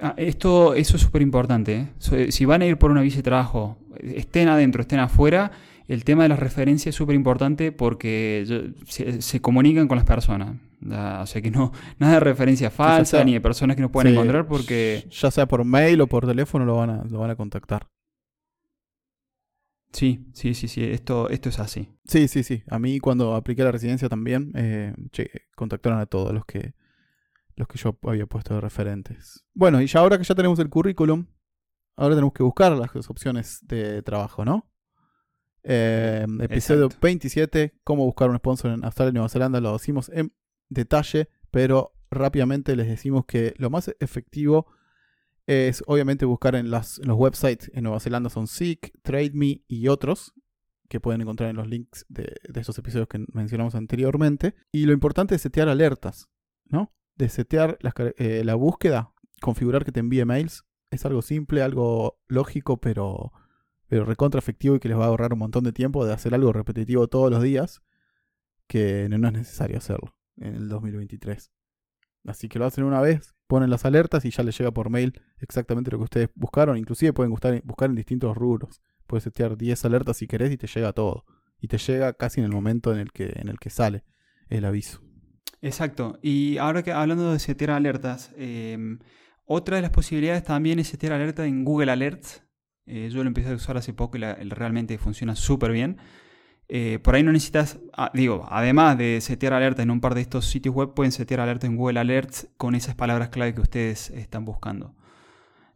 Ah, 0.00 0.14
esto, 0.16 0.74
eso 0.74 0.96
es 0.96 1.02
súper 1.02 1.20
importante. 1.20 1.92
¿eh? 1.98 2.32
Si 2.32 2.44
van 2.46 2.62
a 2.62 2.66
ir 2.66 2.78
por 2.78 2.90
una 2.90 3.02
visa 3.02 3.16
de 3.16 3.24
trabajo, 3.24 3.76
estén 4.00 4.48
adentro, 4.48 4.80
estén 4.80 5.00
afuera, 5.00 5.50
el 5.90 6.04
tema 6.04 6.22
de 6.22 6.28
las 6.28 6.38
referencias 6.38 6.94
es 6.94 6.94
súper 6.94 7.16
importante 7.16 7.72
porque 7.72 8.72
se, 8.86 9.40
comunican 9.40 9.88
con 9.88 9.96
las 9.96 10.06
personas. 10.06 10.56
o 10.86 11.26
sea 11.26 11.42
que 11.42 11.50
no, 11.50 11.72
nada 11.98 12.14
de 12.14 12.20
referencia 12.20 12.70
falsa 12.70 13.24
ni 13.24 13.32
de 13.32 13.40
personas 13.40 13.74
que 13.74 13.82
no 13.82 13.90
pueden 13.90 14.12
encontrar 14.12 14.46
porque... 14.46 15.04
Ya 15.10 15.32
sea 15.32 15.48
por 15.48 15.64
mail 15.64 16.00
o 16.00 16.06
por 16.06 16.28
teléfono 16.28 16.64
lo 16.64 16.76
van 16.76 16.90
a, 16.90 17.04
lo 17.04 17.18
van 17.18 17.30
a 17.30 17.34
contactar. 17.34 17.88
Sí, 19.92 20.24
sí, 20.32 20.54
sí, 20.54 20.68
sí, 20.68 20.84
esto, 20.84 21.28
esto 21.28 21.48
es 21.48 21.58
así. 21.58 21.88
Sí, 22.04 22.28
sí, 22.28 22.44
sí. 22.44 22.62
A 22.68 22.78
mí 22.78 23.00
cuando 23.00 23.34
apliqué 23.34 23.64
la 23.64 23.72
residencia 23.72 24.08
también, 24.08 24.52
eh, 24.54 24.94
contactaron 25.56 25.98
a 25.98 26.06
todos 26.06 26.32
los 26.32 26.44
que, 26.44 26.74
los 27.56 27.66
que 27.66 27.78
yo 27.78 27.98
había 28.04 28.26
puesto 28.26 28.54
de 28.54 28.60
referentes. 28.60 29.44
Bueno, 29.54 29.82
y 29.82 29.88
ya 29.88 29.98
ahora 29.98 30.18
que 30.18 30.22
ya 30.22 30.36
tenemos 30.36 30.60
el 30.60 30.68
currículum, 30.68 31.26
ahora 31.96 32.14
tenemos 32.14 32.32
que 32.32 32.44
buscar 32.44 32.70
las 32.70 33.10
opciones 33.10 33.58
de 33.66 34.02
trabajo, 34.02 34.44
¿no? 34.44 34.69
Eh, 35.62 36.26
episodio 36.40 36.88
27, 37.00 37.74
cómo 37.84 38.04
buscar 38.04 38.30
un 38.30 38.36
sponsor 38.36 38.72
en 38.72 38.84
Australia 38.84 39.10
y 39.10 39.14
Nueva 39.14 39.28
Zelanda, 39.28 39.60
lo 39.60 39.72
decimos 39.72 40.10
en 40.14 40.32
detalle, 40.68 41.28
pero 41.50 41.92
rápidamente 42.10 42.76
les 42.76 42.88
decimos 42.88 43.24
que 43.26 43.54
lo 43.58 43.70
más 43.70 43.94
efectivo 44.00 44.66
es 45.46 45.82
obviamente 45.86 46.24
buscar 46.24 46.54
en, 46.54 46.70
los 46.70 47.00
websites 47.00 47.70
en 47.74 47.84
Nueva 47.84 48.00
Zelanda 48.00 48.30
son 48.30 48.46
Seek, 48.46 48.92
TradeMe 49.02 49.64
y 49.66 49.88
otros 49.88 50.32
que 50.88 51.00
pueden 51.00 51.20
encontrar 51.20 51.50
en 51.50 51.56
los 51.56 51.68
links 51.68 52.04
de, 52.08 52.34
estos 52.54 52.76
episodios 52.78 53.08
que 53.08 53.24
mencionamos 53.32 53.76
anteriormente. 53.76 54.54
Y 54.72 54.86
lo 54.86 54.92
importante 54.92 55.36
es 55.36 55.42
setear 55.42 55.68
alertas, 55.68 56.28
¿no? 56.66 56.92
De 57.14 57.28
setear 57.28 57.78
eh, 58.16 58.42
la 58.44 58.54
búsqueda, 58.56 59.12
configurar 59.40 59.84
que 59.84 59.92
te 59.92 60.00
envíe 60.00 60.24
mails. 60.24 60.64
Es 60.90 61.06
algo 61.06 61.22
simple, 61.22 61.62
algo 61.62 62.20
lógico, 62.26 62.80
pero, 62.80 63.32
pero 63.90 64.04
recontra 64.04 64.38
efectivo 64.38 64.76
y 64.76 64.78
que 64.78 64.88
les 64.88 64.96
va 64.96 65.06
a 65.06 65.08
ahorrar 65.08 65.32
un 65.32 65.40
montón 65.40 65.64
de 65.64 65.72
tiempo 65.72 66.06
de 66.06 66.12
hacer 66.12 66.32
algo 66.32 66.52
repetitivo 66.52 67.08
todos 67.08 67.28
los 67.28 67.42
días 67.42 67.82
que 68.68 69.08
no 69.10 69.26
es 69.26 69.32
necesario 69.32 69.78
hacerlo 69.78 70.16
en 70.36 70.54
el 70.54 70.68
2023. 70.68 71.50
Así 72.24 72.48
que 72.48 72.60
lo 72.60 72.66
hacen 72.66 72.84
una 72.84 73.00
vez, 73.00 73.34
ponen 73.48 73.68
las 73.68 73.84
alertas 73.84 74.24
y 74.24 74.30
ya 74.30 74.44
les 74.44 74.56
llega 74.56 74.70
por 74.70 74.90
mail 74.90 75.20
exactamente 75.38 75.90
lo 75.90 75.98
que 75.98 76.04
ustedes 76.04 76.30
buscaron. 76.36 76.78
Inclusive 76.78 77.12
pueden 77.12 77.32
buscar 77.32 77.90
en 77.90 77.96
distintos 77.96 78.36
rubros. 78.36 78.80
Puedes 79.08 79.24
setear 79.24 79.56
10 79.56 79.84
alertas 79.84 80.18
si 80.18 80.28
querés 80.28 80.52
y 80.52 80.56
te 80.56 80.68
llega 80.68 80.92
todo. 80.92 81.24
Y 81.58 81.66
te 81.66 81.78
llega 81.78 82.12
casi 82.12 82.38
en 82.38 82.46
el 82.46 82.52
momento 82.52 82.92
en 82.92 83.00
el 83.00 83.10
que, 83.10 83.32
en 83.34 83.48
el 83.48 83.58
que 83.58 83.70
sale 83.70 84.04
el 84.50 84.66
aviso. 84.66 85.02
Exacto. 85.62 86.20
Y 86.22 86.58
ahora 86.58 86.84
que 86.84 86.92
hablando 86.92 87.32
de 87.32 87.40
setear 87.40 87.72
alertas, 87.72 88.32
em, 88.36 89.00
otra 89.46 89.74
de 89.74 89.82
las 89.82 89.90
posibilidades 89.90 90.44
también 90.44 90.78
es 90.78 90.86
setear 90.86 91.14
alertas 91.14 91.48
en 91.48 91.64
Google 91.64 91.90
Alerts. 91.90 92.44
Eh, 92.90 93.08
yo 93.10 93.22
lo 93.22 93.28
empecé 93.28 93.50
a 93.50 93.54
usar 93.54 93.76
hace 93.76 93.92
poco 93.92 94.18
y 94.18 94.20
realmente 94.20 94.98
funciona 94.98 95.36
súper 95.36 95.72
bien. 95.72 95.98
Eh, 96.72 97.00
por 97.02 97.16
ahí 97.16 97.24
no 97.24 97.32
necesitas, 97.32 97.80
ah, 97.94 98.12
digo, 98.14 98.46
además 98.48 98.96
de 98.96 99.20
setear 99.20 99.52
alertas 99.52 99.82
en 99.82 99.90
un 99.90 100.00
par 100.00 100.14
de 100.14 100.20
estos 100.20 100.46
sitios 100.46 100.72
web, 100.72 100.94
pueden 100.94 101.10
setear 101.10 101.40
alertas 101.40 101.68
en 101.68 101.76
Google 101.76 101.98
Alerts 101.98 102.48
con 102.56 102.76
esas 102.76 102.94
palabras 102.94 103.30
clave 103.30 103.54
que 103.54 103.60
ustedes 103.60 104.10
están 104.10 104.44
buscando 104.44 104.94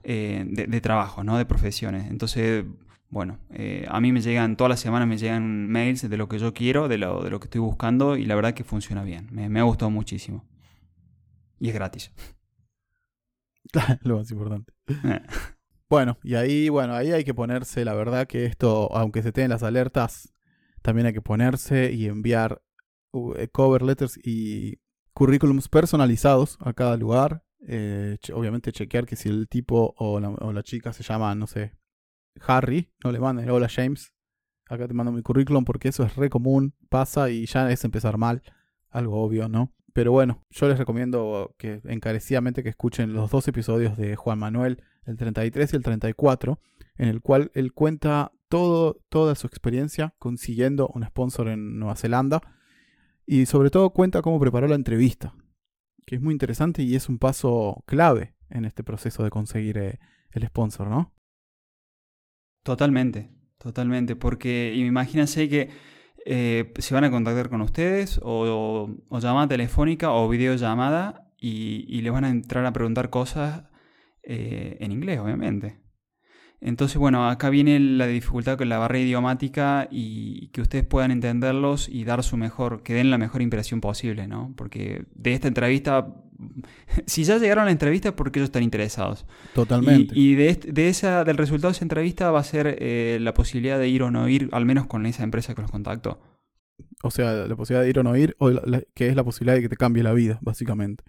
eh, 0.04 0.44
de, 0.46 0.80
trabajo, 0.80 1.24
¿no? 1.24 1.36
De 1.36 1.46
profesiones. 1.46 2.08
Entonces, 2.08 2.64
bueno, 3.10 3.40
eh, 3.50 3.86
a 3.88 4.00
mí 4.00 4.12
me 4.12 4.20
llegan, 4.20 4.56
todas 4.56 4.68
las 4.68 4.80
semanas 4.80 5.08
me 5.08 5.18
llegan 5.18 5.68
mails 5.68 6.08
de 6.08 6.16
lo 6.16 6.28
que 6.28 6.38
yo 6.38 6.54
quiero, 6.54 6.86
de 6.86 6.98
lo, 6.98 7.24
de 7.24 7.30
lo 7.30 7.40
que 7.40 7.46
estoy 7.46 7.60
buscando 7.60 8.16
y 8.16 8.24
la 8.24 8.36
verdad 8.36 8.54
que 8.54 8.62
funciona 8.62 9.02
bien. 9.02 9.28
Me, 9.32 9.58
ha 9.58 9.64
gustado 9.64 9.90
muchísimo. 9.90 10.44
Y 11.58 11.70
es 11.70 11.74
gratis. 11.74 12.12
lo 14.02 14.18
más 14.18 14.30
importante. 14.30 14.72
Eh. 15.84 15.86
Bueno, 15.90 16.18
y 16.22 16.34
ahí, 16.34 16.68
bueno, 16.68 16.94
ahí 16.94 17.12
hay 17.12 17.24
que 17.24 17.34
ponerse, 17.34 17.84
la 17.84 17.94
verdad 17.94 18.26
que 18.26 18.46
esto, 18.46 18.94
aunque 18.94 19.22
se 19.22 19.32
tengan 19.32 19.50
las 19.50 19.62
alertas, 19.62 20.34
también 20.82 21.06
hay 21.06 21.12
que 21.12 21.22
ponerse 21.22 21.92
y 21.92 22.06
enviar 22.06 22.62
eh, 23.36 23.48
cover 23.48 23.82
letters 23.82 24.18
y 24.22 24.80
currículums 25.12 25.68
personalizados 25.68 26.58
a 26.60 26.72
cada 26.72 26.96
lugar. 26.96 27.44
obviamente 28.32 28.72
chequear 28.72 29.06
que 29.06 29.16
si 29.16 29.28
el 29.28 29.48
tipo 29.48 29.94
o 29.96 30.20
la, 30.20 30.30
o 30.30 30.52
la 30.52 30.62
chica 30.62 30.92
se 30.92 31.02
llama, 31.02 31.34
no 31.34 31.46
sé, 31.46 31.72
Harry, 32.46 32.90
no 33.02 33.12
le 33.12 33.20
manden 33.20 33.48
hola 33.50 33.68
James, 33.68 34.14
acá 34.68 34.88
te 34.88 34.94
mando 34.94 35.12
mi 35.12 35.22
currículum 35.22 35.64
porque 35.64 35.88
eso 35.88 36.04
es 36.04 36.16
re 36.16 36.30
común, 36.30 36.74
pasa 36.88 37.30
y 37.30 37.46
ya 37.46 37.70
es 37.70 37.84
empezar 37.84 38.18
mal, 38.18 38.42
algo 38.90 39.22
obvio, 39.22 39.48
¿no? 39.48 39.72
Pero 39.92 40.10
bueno, 40.10 40.42
yo 40.50 40.68
les 40.68 40.78
recomiendo 40.78 41.54
que 41.56 41.80
encarecidamente 41.84 42.62
que 42.62 42.68
escuchen 42.68 43.12
los 43.12 43.30
dos 43.30 43.46
episodios 43.46 43.96
de 43.96 44.16
Juan 44.16 44.38
Manuel, 44.38 44.82
el 45.06 45.16
33 45.16 45.72
y 45.72 45.76
el 45.76 45.82
34, 45.82 46.60
en 46.96 47.08
el 47.08 47.20
cual 47.20 47.50
él 47.54 47.72
cuenta 47.72 48.32
todo, 48.48 49.00
toda 49.08 49.34
su 49.34 49.46
experiencia 49.46 50.14
consiguiendo 50.18 50.88
un 50.94 51.04
sponsor 51.04 51.48
en 51.48 51.78
Nueva 51.78 51.96
Zelanda 51.96 52.40
y 53.26 53.46
sobre 53.46 53.70
todo 53.70 53.90
cuenta 53.90 54.22
cómo 54.22 54.38
preparó 54.38 54.68
la 54.68 54.74
entrevista, 54.74 55.34
que 56.06 56.16
es 56.16 56.22
muy 56.22 56.32
interesante 56.32 56.82
y 56.82 56.94
es 56.94 57.08
un 57.08 57.18
paso 57.18 57.82
clave 57.86 58.34
en 58.50 58.64
este 58.64 58.84
proceso 58.84 59.24
de 59.24 59.30
conseguir 59.30 59.78
eh, 59.78 59.98
el 60.32 60.46
sponsor, 60.46 60.88
¿no? 60.88 61.12
Totalmente, 62.62 63.30
totalmente, 63.58 64.16
porque 64.16 64.74
imagínense 64.74 65.48
que 65.48 65.70
eh, 66.26 66.72
se 66.78 66.94
van 66.94 67.04
a 67.04 67.10
contactar 67.10 67.50
con 67.50 67.60
ustedes 67.60 68.18
o, 68.22 68.88
llamada 69.10 69.48
telefónica 69.48 70.12
o 70.12 70.28
videollamada 70.28 71.30
y, 71.38 71.84
y 71.88 72.00
les 72.00 72.12
van 72.12 72.24
a 72.24 72.30
entrar 72.30 72.64
a 72.64 72.72
preguntar 72.72 73.10
cosas 73.10 73.64
eh, 74.26 74.76
en 74.80 74.92
inglés, 74.92 75.20
obviamente. 75.20 75.84
Entonces, 76.60 76.96
bueno, 76.96 77.28
acá 77.28 77.50
viene 77.50 77.78
la 77.78 78.06
dificultad 78.06 78.56
con 78.56 78.70
la 78.70 78.78
barrera 78.78 79.04
idiomática 79.04 79.86
y 79.90 80.48
que 80.48 80.62
ustedes 80.62 80.84
puedan 80.84 81.10
entenderlos 81.10 81.90
y 81.90 82.04
dar 82.04 82.22
su 82.22 82.38
mejor, 82.38 82.82
que 82.82 82.94
den 82.94 83.10
la 83.10 83.18
mejor 83.18 83.42
impresión 83.42 83.82
posible, 83.82 84.26
¿no? 84.26 84.54
Porque 84.56 85.04
de 85.14 85.34
esta 85.34 85.46
entrevista, 85.46 86.14
si 87.06 87.24
ya 87.24 87.36
llegaron 87.36 87.62
a 87.62 87.64
la 87.66 87.72
entrevista 87.72 88.08
es 88.08 88.14
porque 88.14 88.38
ellos 88.38 88.48
están 88.48 88.62
interesados. 88.62 89.26
Totalmente. 89.54 90.18
Y, 90.18 90.36
de, 90.36 90.54
de, 90.54 90.88
esa, 90.88 91.24
del 91.24 91.36
resultado 91.36 91.70
de 91.70 91.76
esa 91.76 91.84
entrevista 91.84 92.30
va 92.30 92.40
a 92.40 92.44
ser 92.44 92.78
eh, 92.80 93.18
la 93.20 93.34
posibilidad 93.34 93.78
de 93.78 93.88
ir 93.88 94.02
o 94.02 94.10
no 94.10 94.26
ir, 94.30 94.48
al 94.52 94.64
menos 94.64 94.86
con 94.86 95.04
esa 95.04 95.22
empresa 95.22 95.54
que 95.54 95.60
los 95.60 95.70
contactó. 95.70 96.18
O 97.02 97.10
sea, 97.10 97.46
la 97.46 97.56
posibilidad 97.56 97.82
de 97.82 97.90
ir 97.90 97.98
o 97.98 98.02
no 98.02 98.16
ir, 98.16 98.36
o 98.38 98.50
que 98.94 99.08
es 99.08 99.16
la 99.16 99.22
posibilidad 99.22 99.56
de 99.56 99.60
que 99.60 99.68
te 99.68 99.76
cambie 99.76 100.02
la 100.02 100.14
vida, 100.14 100.38
básicamente. 100.40 101.04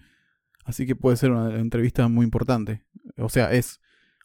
Así 0.65 0.86
que 0.86 0.95
puede 0.95 1.15
ser 1.15 1.32
una 1.32 1.58
entrevista 1.60 2.08
muy 2.08 2.25
importante. 2.25 2.84
O 3.17 3.30
sea, 3.30 3.54
es 3.54 3.80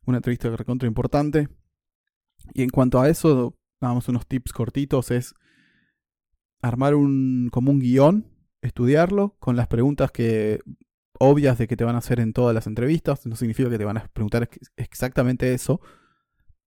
una 0.06 0.18
entrevista 0.18 0.48
recontra 0.56 0.88
importante. 0.88 1.48
Y 2.54 2.62
en 2.62 2.70
cuanto 2.70 3.00
a 3.00 3.08
eso, 3.08 3.56
damos 3.80 4.08
unos 4.08 4.26
tips 4.26 4.52
cortitos, 4.52 5.10
es 5.10 5.34
armar 6.62 6.94
un, 6.94 7.48
como 7.52 7.70
un 7.70 7.78
guion, 7.78 8.26
estudiarlo 8.62 9.36
con 9.38 9.56
las 9.56 9.68
preguntas 9.68 10.10
que 10.10 10.60
obvias 11.18 11.58
de 11.58 11.68
que 11.68 11.76
te 11.76 11.84
van 11.84 11.94
a 11.94 11.98
hacer 11.98 12.20
en 12.20 12.32
todas 12.32 12.54
las 12.54 12.66
entrevistas. 12.66 13.26
No 13.26 13.36
significa 13.36 13.68
que 13.68 13.78
te 13.78 13.84
van 13.84 13.98
a 13.98 14.08
preguntar 14.08 14.48
exactamente 14.76 15.52
eso. 15.52 15.80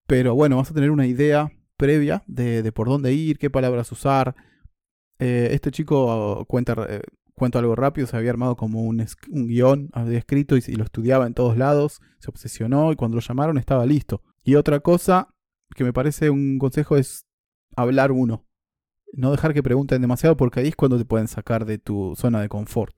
Pero 0.07 0.35
bueno, 0.35 0.59
vas 0.59 0.71
a 0.71 0.75
tener 0.75 0.91
una 0.91 1.07
idea 1.07 1.51
previa 1.79 2.23
de, 2.27 2.71
por 2.73 2.89
dónde 2.89 3.15
ir, 3.15 3.39
qué 3.39 3.49
palabras 3.49 3.91
usar. 3.91 4.37
Eh, 5.19 5.49
este 5.53 5.71
chico 5.71 6.45
cuenta, 6.47 6.87
eh, 6.89 7.01
cuento 7.35 7.59
algo 7.59 7.75
rápido, 7.75 8.07
se 8.07 8.17
había 8.17 8.31
armado 8.31 8.57
como 8.57 8.83
un, 8.83 9.05
un 9.31 9.47
guion, 9.47 9.91
había 9.93 10.19
escrito 10.19 10.57
y, 10.57 10.61
lo 10.75 10.85
estudiaba 10.85 11.27
en 11.27 11.35
todos 11.35 11.57
lados, 11.57 12.01
se 12.19 12.31
obsesionó 12.31 12.93
y 12.93 12.97
cuando 12.97 13.17
lo 13.17 13.21
llamaron 13.21 13.59
estaba 13.59 13.87
listo. 13.87 14.23
Y 14.45 14.57
otra 14.57 14.81
cosa 14.81 15.29
que 15.75 15.85
me 15.85 15.93
parece 15.93 16.31
un 16.31 16.59
consejo 16.59 16.97
es 16.97 17.27
hablar 17.77 18.13
uno. 18.13 18.47
No 19.13 19.31
dejar 19.31 19.55
que 19.55 19.63
pregunten 19.63 20.01
demasiado 20.01 20.37
porque 20.37 20.61
ahí 20.61 20.69
es 20.69 20.77
cuando 20.77 20.99
te 20.99 21.05
pueden 21.05 21.29
sacar 21.29 21.65
de 21.65 21.79
tu 21.79 22.15
zona 22.17 22.41
de 22.41 22.49
confort. 22.49 22.97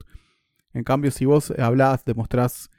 En 0.73 0.83
cambio, 0.83 1.11
si 1.11 1.25
vos 1.25 1.51
hablas, 1.57 2.03
demostrás, 2.05 2.69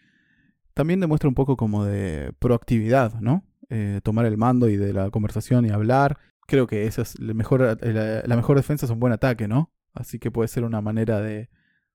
también 0.75 1.01
demuestra 1.01 1.29
un 1.29 1.35
poco 1.35 1.57
como 1.57 1.85
de 1.85 2.33
proactividad, 2.39 3.15
¿no? 3.21 3.45
Eh, 3.69 4.01
tomar 4.03 4.27
el 4.27 4.37
mando 4.37 4.69
y 4.69 4.77
de 4.77 4.93
la 4.93 5.11
conversación 5.11 5.65
y 5.65 5.71
hablar. 5.71 6.19
Creo 6.47 6.67
que 6.67 6.87
esa 6.87 7.03
es 7.03 7.19
la 7.19 7.35
mejor 7.35 8.57
defensa 8.57 8.87
es 8.87 8.93
un 8.93 9.01
buen 9.01 9.13
ataque, 9.13 9.49
¿no? 9.49 9.71
Así 9.97 10.19
que 10.19 10.31
puede 10.31 10.49
ser 10.49 10.65
una 10.65 10.81
manera 10.81 11.21
de, 11.21 11.49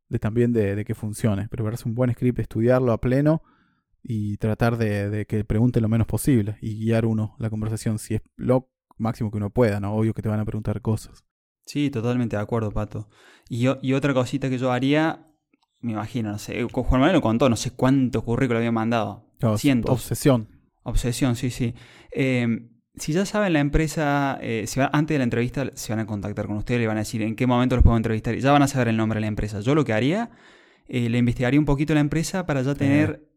de 0.09 0.19
también 0.19 0.51
de, 0.51 0.83
que 0.83 0.95
funcione. 0.95 1.47
Prepararse 1.47 1.87
un 1.87 1.95
buen 1.95 2.11
script, 2.11 2.39
estudiarlo 2.39 2.91
a 2.91 2.99
pleno 2.99 3.43
y 4.03 4.37
tratar 4.37 4.77
de, 4.77 5.25
que 5.27 5.45
pregunte 5.45 5.79
lo 5.79 5.87
menos 5.87 6.07
posible 6.07 6.57
y 6.61 6.83
guiar 6.83 7.05
uno 7.05 7.35
la 7.37 7.49
conversación 7.49 7.99
si 7.99 8.15
es 8.15 8.21
lo 8.35 8.69
máximo 8.97 9.31
que 9.31 9.37
uno 9.37 9.51
pueda, 9.51 9.79
¿no? 9.79 9.93
Obvio 9.93 10.13
que 10.13 10.21
te 10.21 10.29
van 10.29 10.39
a 10.39 10.45
preguntar 10.45 10.81
cosas. 10.81 11.23
Sí, 11.65 11.89
totalmente 11.89 12.35
de 12.35 12.41
acuerdo, 12.41 12.71
Pato. 12.71 13.07
Y, 13.47 13.67
y 13.81 13.93
otra 13.93 14.13
cosita 14.13 14.49
que 14.49 14.57
yo 14.57 14.71
haría, 14.71 15.27
me 15.79 15.93
imagino, 15.93 16.31
no 16.31 16.39
sé, 16.39 16.63
Juan 16.63 16.85
Manuel 16.91 17.13
lo 17.13 17.21
contó, 17.21 17.49
no 17.49 17.55
sé 17.55 17.71
cuántos 17.71 18.23
currículos 18.23 18.59
había 18.59 18.71
mandado. 18.71 19.27
Cientos. 19.57 19.91
Obsesión. 19.91 20.49
Obsesión, 20.83 21.35
sí, 21.35 21.51
sí. 21.51 21.73
Eh, 22.11 22.69
si 23.01 23.13
ya 23.13 23.25
saben 23.25 23.53
la 23.53 23.59
empresa, 23.59 24.37
eh, 24.41 24.65
si 24.67 24.79
antes 24.79 25.15
de 25.15 25.17
la 25.17 25.23
entrevista 25.23 25.71
se 25.73 25.91
van 25.91 26.01
a 26.01 26.05
contactar 26.05 26.45
con 26.45 26.57
ustedes, 26.57 26.79
le 26.81 26.85
van 26.85 26.97
a 26.97 26.99
decir 26.99 27.23
en 27.23 27.35
qué 27.35 27.47
momento 27.47 27.75
los 27.75 27.81
puedo 27.81 27.97
entrevistar, 27.97 28.35
ya 28.35 28.51
van 28.51 28.61
a 28.61 28.67
saber 28.67 28.89
el 28.89 28.97
nombre 28.97 29.17
de 29.17 29.21
la 29.21 29.27
empresa. 29.27 29.59
Yo 29.59 29.73
lo 29.73 29.83
que 29.83 29.93
haría, 29.93 30.29
eh, 30.87 31.09
le 31.09 31.17
investigaría 31.17 31.59
un 31.59 31.65
poquito 31.65 31.95
la 31.95 31.99
empresa 31.99 32.45
para 32.45 32.61
ya 32.61 32.75
tener, 32.75 33.27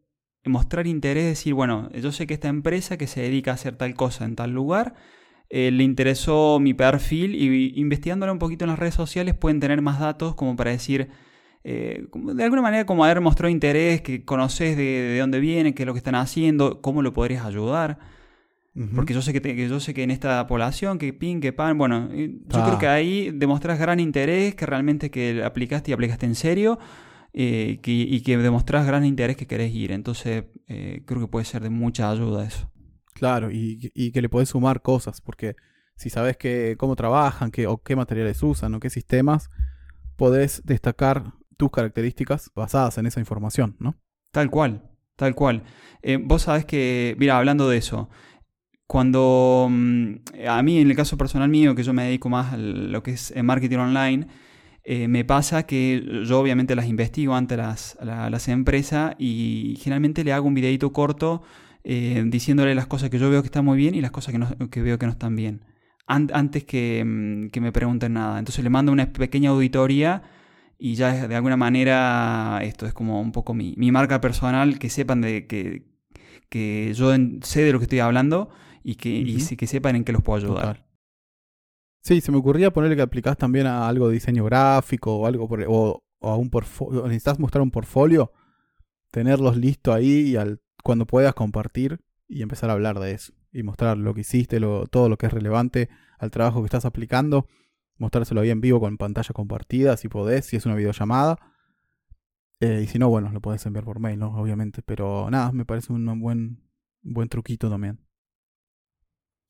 mostrar 0.45 0.85
interés, 0.85 1.25
decir, 1.25 1.55
bueno, 1.55 1.89
yo 1.93 2.11
sé 2.11 2.27
que 2.27 2.35
esta 2.35 2.47
empresa 2.47 2.97
que 2.97 3.07
se 3.07 3.21
dedica 3.21 3.49
a 3.51 3.53
hacer 3.55 3.75
tal 3.75 3.95
cosa 3.95 4.25
en 4.25 4.35
tal 4.35 4.51
lugar, 4.51 4.93
eh, 5.49 5.71
le 5.71 5.83
interesó 5.83 6.59
mi 6.59 6.75
perfil 6.75 7.33
y 7.33 7.79
investigándola 7.79 8.31
un 8.33 8.39
poquito 8.39 8.65
en 8.65 8.69
las 8.69 8.77
redes 8.77 8.93
sociales 8.93 9.33
pueden 9.33 9.59
tener 9.59 9.81
más 9.81 9.99
datos 9.99 10.35
como 10.35 10.55
para 10.55 10.69
decir, 10.71 11.09
de 11.63 12.43
alguna 12.43 12.61
manera 12.61 12.85
como 12.85 13.03
haber 13.03 13.19
mostrado 13.21 13.49
interés, 13.49 14.01
que 14.01 14.23
conoces 14.23 14.77
de, 14.77 14.83
de 14.83 15.17
dónde 15.17 15.39
viene, 15.39 15.73
qué 15.73 15.81
es 15.81 15.87
lo 15.87 15.93
que 15.93 15.97
están 15.97 16.13
haciendo, 16.13 16.81
cómo 16.81 17.01
lo 17.01 17.13
podrías 17.13 17.43
ayudar. 17.43 17.97
Porque 18.93 19.13
yo 19.13 19.21
sé 19.21 19.31
que, 19.31 19.69
yo 19.69 19.79
sé 19.79 19.93
que 19.93 20.03
en 20.03 20.11
esta 20.11 20.45
población, 20.47 20.97
que 20.97 21.13
pin, 21.13 21.39
que 21.39 21.53
pan, 21.53 21.77
bueno, 21.77 22.09
yo 22.11 22.63
creo 22.65 22.77
que 22.77 22.87
ahí 22.87 23.31
demostrás 23.33 23.79
gran 23.79 24.01
interés, 24.01 24.53
que 24.53 24.65
realmente 24.65 25.09
que 25.09 25.43
aplicaste 25.45 25.91
y 25.91 25.93
aplicaste 25.93 26.25
en 26.25 26.35
serio, 26.35 26.77
eh, 27.31 27.79
y 27.85 28.21
que 28.21 28.37
demostrás 28.37 28.85
gran 28.85 29.05
interés 29.05 29.37
que 29.37 29.47
querés 29.47 29.73
ir. 29.73 29.93
Entonces, 29.93 30.45
eh, 30.67 31.03
creo 31.05 31.21
que 31.21 31.27
puede 31.27 31.45
ser 31.45 31.63
de 31.63 31.69
mucha 31.69 32.11
ayuda 32.11 32.45
eso. 32.45 32.69
Claro, 33.13 33.49
y, 33.49 34.11
que 34.11 34.21
le 34.21 34.27
podés 34.27 34.49
sumar 34.49 34.81
cosas, 34.81 35.21
porque 35.21 35.55
si 35.95 36.09
sabes 36.09 36.35
que, 36.35 36.75
cómo 36.77 36.97
trabajan, 36.97 37.51
qué, 37.51 37.67
o 37.67 37.81
qué 37.81 37.95
materiales 37.95 38.43
usan, 38.43 38.75
o 38.75 38.81
qué 38.81 38.89
sistemas, 38.89 39.49
podés 40.17 40.61
destacar 40.65 41.31
tus 41.55 41.71
características 41.71 42.51
basadas 42.53 42.97
en 42.97 43.05
esa 43.05 43.21
información, 43.21 43.77
¿no? 43.79 43.95
Tal 44.31 44.49
cual, 44.49 44.91
tal 45.15 45.33
cual. 45.33 45.63
Eh, 46.01 46.17
vos 46.21 46.41
sabés 46.41 46.65
que, 46.65 47.15
mira, 47.17 47.37
hablando 47.37 47.69
de 47.69 47.77
eso, 47.77 48.09
cuando 48.87 49.67
mm, 49.69 50.13
a 50.47 50.61
mí, 50.63 50.79
en 50.79 50.89
el 50.89 50.95
caso 50.95 51.17
personal 51.17 51.49
mío, 51.49 51.75
que 51.75 51.83
yo 51.83 51.93
me 51.93 52.03
dedico 52.05 52.29
más 52.29 52.53
a 52.53 52.57
lo 52.57 53.01
que 53.03 53.11
es 53.11 53.33
marketing 53.43 53.77
online, 53.77 54.27
eh, 54.87 55.07
me 55.07 55.25
pasa 55.25 55.63
que 55.63 56.23
yo 56.25 56.39
obviamente 56.39 56.75
las 56.75 56.85
investigo 56.85 57.35
ante 57.35 57.57
las, 57.57 57.97
las 58.03 58.47
empresas 58.47 59.15
y 59.17 59.77
generalmente 59.79 60.23
le 60.23 60.31
hago 60.31 60.47
un 60.47 60.53
videito 60.53 60.93
corto 60.93 61.41
eh, 61.83 62.23
diciéndole 62.27 62.75
las 62.75 62.85
cosas 62.85 63.09
que 63.09 63.17
yo 63.17 63.31
veo 63.31 63.41
que 63.41 63.47
están 63.47 63.65
muy 63.65 63.77
bien 63.77 63.95
y 63.95 64.01
las 64.01 64.11
cosas 64.11 64.31
que, 64.31 64.37
no, 64.37 64.47
que 64.69 64.81
veo 64.83 64.99
que 64.99 65.07
no 65.07 65.11
están 65.11 65.35
bien. 65.35 65.61
antes 66.07 66.63
que, 66.65 67.03
mm, 67.05 67.49
que, 67.49 67.61
me 67.61 67.71
pregunten 67.71 68.13
nada. 68.13 68.37
Entonces 68.39 68.63
le 68.63 68.69
mando 68.69 68.91
una 68.91 69.11
pequeña 69.11 69.49
auditoría 69.51 70.21
y 70.77 70.95
ya 70.95 71.27
de 71.27 71.35
alguna 71.35 71.57
manera 71.57 72.59
esto 72.63 72.85
es 72.85 72.93
como 72.93 73.21
un 73.21 73.31
poco 73.31 73.53
mi, 73.55 73.73
mi 73.77 73.91
marca 73.91 74.21
personal, 74.21 74.77
que 74.79 74.89
sepan 74.89 75.21
de 75.21 75.47
que, 75.47 75.83
que 76.49 76.93
yo 76.93 77.11
sé 77.41 77.63
de 77.63 77.71
lo 77.71 77.79
que 77.79 77.85
estoy 77.85 77.99
hablando 77.99 78.49
y 78.85 78.95
que, 78.95 79.57
que 79.57 79.67
sepan 79.67 79.95
en 79.95 80.03
qué 80.03 80.11
los 80.11 80.21
puedo 80.21 80.37
ayudar. 80.37 80.85
Sí, 82.01 82.21
se 82.21 82.31
me 82.31 82.37
ocurría 82.37 82.71
ponerle 82.71 82.95
que 82.95 83.01
aplicás 83.01 83.35
también 83.35 83.65
a 83.65 83.87
algo 83.87 84.07
de 84.07 84.13
diseño 84.13 84.45
gráfico 84.45 85.17
o 85.17 85.25
algo 85.25 85.47
por, 85.47 85.65
o, 85.67 86.03
a 86.21 86.35
un 86.35 86.51
portfolio, 86.51 87.01
necesitas 87.01 87.39
mostrar 87.39 87.63
un 87.63 87.71
portfolio, 87.71 88.31
tenerlos 89.09 89.57
listo 89.57 89.91
ahí 89.91 90.29
y 90.29 90.35
al, 90.35 90.61
cuando 90.83 91.07
puedas 91.07 91.33
compartir 91.33 91.99
y 92.27 92.43
empezar 92.43 92.69
a 92.69 92.73
hablar 92.73 92.99
de 92.99 93.13
eso 93.13 93.33
y 93.51 93.63
mostrar 93.63 93.97
lo 93.97 94.13
que 94.13 94.21
hiciste, 94.21 94.59
lo, 94.59 94.85
todo 94.85 95.09
lo 95.09 95.17
que 95.17 95.25
es 95.25 95.33
relevante 95.33 95.89
al 96.19 96.29
trabajo 96.29 96.61
que 96.61 96.67
estás 96.67 96.85
aplicando, 96.85 97.47
mostrárselo 97.97 98.41
ahí 98.41 98.51
en 98.51 98.61
vivo 98.61 98.79
con 98.79 98.97
pantalla 98.97 99.33
compartida 99.33 99.97
si 99.97 100.09
podés, 100.09 100.45
si 100.45 100.57
es 100.57 100.65
una 100.67 100.75
videollamada. 100.75 101.39
Eh, 102.59 102.81
y 102.83 102.87
si 102.87 102.99
no, 102.99 103.09
bueno, 103.09 103.31
lo 103.31 103.41
podés 103.41 103.65
enviar 103.65 103.83
por 103.83 103.99
mail, 103.99 104.19
¿no? 104.19 104.27
Obviamente. 104.39 104.81
Pero 104.81 105.29
nada, 105.29 105.51
me 105.51 105.65
parece 105.65 105.91
un 105.91 106.19
buen, 106.19 106.63
buen 107.01 107.29
truquito 107.29 107.69
también. 107.69 108.04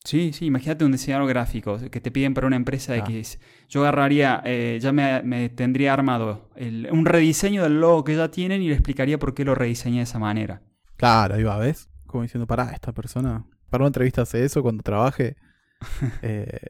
Sí, 0.05 0.33
sí, 0.33 0.45
imagínate 0.45 0.85
un 0.85 0.91
diseñador 0.91 1.27
gráfico 1.27 1.79
que 1.89 1.99
te 1.99 2.11
piden 2.11 2.35
para 2.35 2.45
una 2.45 2.55
empresa 2.55 2.95
X. 2.95 3.39
Yo 3.67 3.81
agarraría, 3.81 4.39
eh, 4.45 4.77
ya 4.79 4.91
me, 4.91 5.49
tendría 5.49 5.93
armado 5.93 6.51
un 6.91 7.05
rediseño 7.05 7.63
del 7.63 7.81
logo 7.81 8.03
que 8.03 8.15
ya 8.15 8.29
tienen 8.29 8.61
y 8.61 8.67
le 8.67 8.75
explicaría 8.75 9.17
por 9.17 9.33
qué 9.33 9.43
lo 9.43 9.55
rediseñé 9.55 9.97
de 9.97 10.03
esa 10.03 10.19
manera. 10.19 10.61
Claro, 10.95 11.35
ahí 11.35 11.43
va, 11.43 11.57
¿ves? 11.57 11.89
Como 12.05 12.21
diciendo, 12.21 12.45
para 12.45 12.71
esta 12.71 12.93
persona, 12.93 13.47
para 13.71 13.83
una 13.83 13.87
entrevista 13.87 14.21
hace 14.21 14.45
eso 14.45 14.61
cuando 14.61 14.83
trabaje. 14.83 15.35
Eh, 16.21 16.67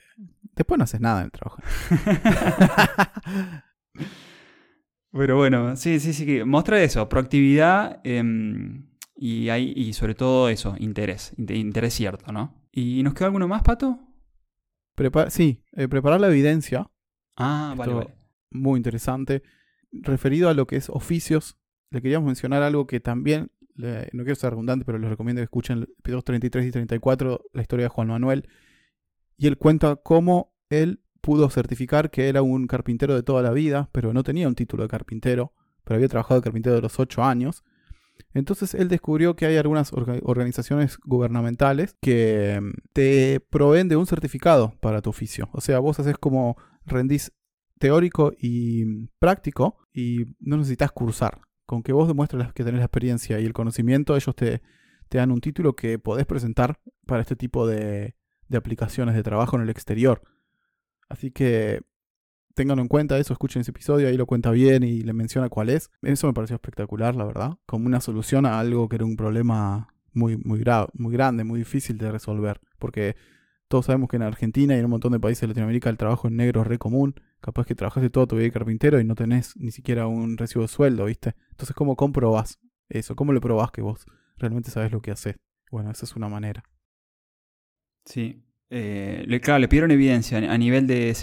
después 0.56 0.78
no 0.78 0.84
haces 0.84 1.00
nada 1.00 1.20
en 1.20 1.26
el 1.26 1.32
trabajo. 1.32 1.62
Pero 5.12 5.38
bueno, 5.38 5.76
sí, 5.78 6.00
sí, 6.00 6.14
sí, 6.14 6.44
muestra 6.44 6.82
eso, 6.82 7.08
proactividad 7.08 8.02
em, 8.04 8.88
y, 9.16 9.50
hay, 9.50 9.72
y 9.76 9.94
sobre 9.94 10.16
todo 10.16 10.50
eso, 10.50 10.76
interés, 10.80 11.34
interés 11.38 11.94
cierto, 11.94 12.34
¿no? 12.34 12.65
¿Y 12.78 13.04
nos 13.04 13.14
queda 13.14 13.28
alguno 13.28 13.48
más, 13.48 13.64
Pato? 13.64 13.98
sí, 15.30 15.64
eh, 15.72 15.88
preparar 15.88 16.20
la 16.20 16.28
evidencia. 16.28 16.92
Ah, 17.38 17.74
vale, 17.78 18.14
Muy 18.52 18.78
interesante. 18.78 19.44
Referido 19.94 20.50
a 20.50 20.54
lo 20.54 20.68
que 20.68 20.76
es 20.76 20.90
oficios, 20.90 21.58
le 21.90 22.02
queríamos 22.02 22.28
mencionar 22.28 22.64
algo 22.64 22.86
que 22.86 23.00
también, 23.00 23.50
no 23.76 24.24
quiero 24.24 24.36
ser 24.36 24.50
redundante, 24.50 24.84
pero 24.84 24.98
les 24.98 25.10
recomiendo 25.10 25.40
que 25.40 25.46
escuchen 25.46 25.88
episodios 26.00 26.26
33 26.26 26.66
y 26.66 26.72
34, 26.72 27.46
la 27.54 27.62
historia 27.62 27.86
de 27.86 27.90
Juan 27.90 28.10
Manuel. 28.10 28.50
Y 29.38 29.48
él 29.48 29.58
cuenta 29.58 29.96
cómo 29.96 30.54
él 30.70 31.02
pudo 31.22 31.50
certificar 31.50 32.12
que 32.12 32.28
era 32.28 32.42
un 32.42 32.68
carpintero 32.68 33.16
de 33.16 33.24
toda 33.24 33.42
la 33.42 33.52
vida, 33.52 33.90
pero 33.94 34.12
no 34.12 34.24
tenía 34.24 34.50
un 34.50 34.56
título 34.56 34.84
de 34.84 34.90
carpintero, 34.90 35.54
pero 35.86 35.96
había 35.96 36.10
trabajado 36.10 36.42
de 36.42 36.44
carpintero 36.44 36.76
de 36.76 36.82
los 36.82 37.00
8 37.00 37.24
años. 37.24 37.64
Entonces 38.36 38.76
él 38.76 38.90
descubrió 38.90 39.38
que 39.38 39.46
hay 39.46 39.56
algunas 39.56 39.94
organizaciones 39.94 40.98
gubernamentales 41.06 41.96
que 42.02 42.60
mm, 42.62 42.72
te 42.92 43.40
proveen 43.40 43.88
de 43.88 43.96
un 43.96 44.06
certificado 44.06 44.76
para 44.82 45.02
tu 45.02 45.10
oficio. 45.10 45.50
O 45.54 45.62
sea, 45.62 45.80
vos 45.80 46.00
haces 46.00 46.18
como 46.18 46.58
rendís 46.86 47.32
teórico 47.80 48.34
y 48.38 48.84
mm, 48.84 49.08
práctico 49.20 49.78
y 49.94 50.36
no 50.42 50.58
necesitas 50.58 50.92
cursar. 50.92 51.40
Con 51.66 51.82
que 51.82 51.94
vos 51.94 52.10
demuestres 52.10 52.52
que 52.52 52.66
tenés 52.66 52.80
la 52.80 52.86
experiencia 52.86 53.40
y 53.40 53.46
el 53.46 53.54
conocimiento, 53.54 54.18
ellos 54.18 54.36
te, 54.36 54.62
dan 55.10 55.32
un 55.32 55.40
título 55.40 55.74
que 55.74 55.98
podés 55.98 56.26
presentar 56.26 56.78
para 57.08 57.22
este 57.22 57.38
tipo 57.38 57.66
de, 57.66 58.16
de 58.50 58.58
aplicaciones 58.58 59.16
de 59.16 59.24
trabajo 59.24 59.56
en 59.56 59.64
el 59.64 59.70
exterior. 59.70 60.22
Así 61.08 61.32
que 61.32 61.80
Ténganlo 62.56 62.82
en 62.82 62.88
cuenta 62.88 63.18
eso, 63.20 63.34
escuchen 63.34 63.62
ese 63.62 63.72
episodio, 63.72 64.08
ahí 64.08 64.16
lo 64.16 64.26
cuenta 64.26 64.50
bien 64.50 64.84
y 64.84 65.02
le 65.02 65.12
menciona 65.12 65.50
cuál 65.50 65.70
es. 65.70 65.92
Eso 66.02 66.28
me 66.28 66.34
pareció 66.34 66.56
espectacular, 66.56 67.14
la 67.14 67.26
verdad. 67.26 67.58
Como 67.66 67.86
una 67.86 68.00
solución 68.00 68.46
a 68.46 68.60
algo 68.60 68.88
que 68.88 68.96
era 68.96 69.04
un 69.04 69.18
problema 69.18 69.94
muy, 70.14 70.38
muy, 70.38 70.64
muy 70.94 71.14
grande, 71.14 71.44
muy 71.44 71.60
difícil 71.60 71.98
de 71.98 72.12
resolver. 72.12 72.62
Porque 72.80 73.18
todos 73.68 73.88
sabemos 73.88 74.08
que 74.10 74.16
en 74.16 74.22
Argentina 74.22 74.74
y 74.74 74.80
en 74.80 74.86
un 74.86 74.92
montón 74.92 75.12
de 75.12 75.20
países 75.20 75.42
de 75.42 75.48
Latinoamérica 75.48 75.90
el 75.90 75.98
trabajo 75.98 76.30
en 76.30 76.38
negro 76.38 76.62
es 76.62 76.68
re 76.68 76.78
común. 76.78 77.16
Capaz 77.42 77.66
que 77.66 77.76
trabajaste 77.76 78.10
todo 78.10 78.26
tu 78.26 78.38
vida 78.38 78.46
de 78.46 78.52
carpintero 78.52 79.02
y 79.02 79.04
no 79.04 79.16
tenés 79.16 79.58
ni 79.58 79.72
siquiera 79.72 80.08
un 80.08 80.38
recibo 80.38 80.62
de 80.62 80.70
sueldo, 80.70 81.06
¿viste? 81.06 81.36
Entonces, 81.52 81.76
¿cómo 81.76 81.98
comprobás 81.98 82.60
eso? 82.88 83.18
¿Cómo 83.18 83.34
le 83.34 83.42
probás 83.42 83.72
que 83.72 83.82
vos 83.82 84.06
realmente 84.38 84.72
sabes 84.72 84.94
lo 84.94 85.02
que 85.02 85.12
haces? 85.12 85.36
Bueno, 85.72 85.92
esa 85.92 86.06
es 86.06 86.16
una 86.16 86.30
manera. 86.30 86.64
Sí, 88.06 88.45
eh, 88.70 89.24
le, 89.28 89.42
claro, 89.42 89.60
le 89.60 89.68
pidieron 89.68 89.92
evidencia 89.92 90.38
a 90.38 90.58
nivel 90.58 90.88
de, 90.88 91.14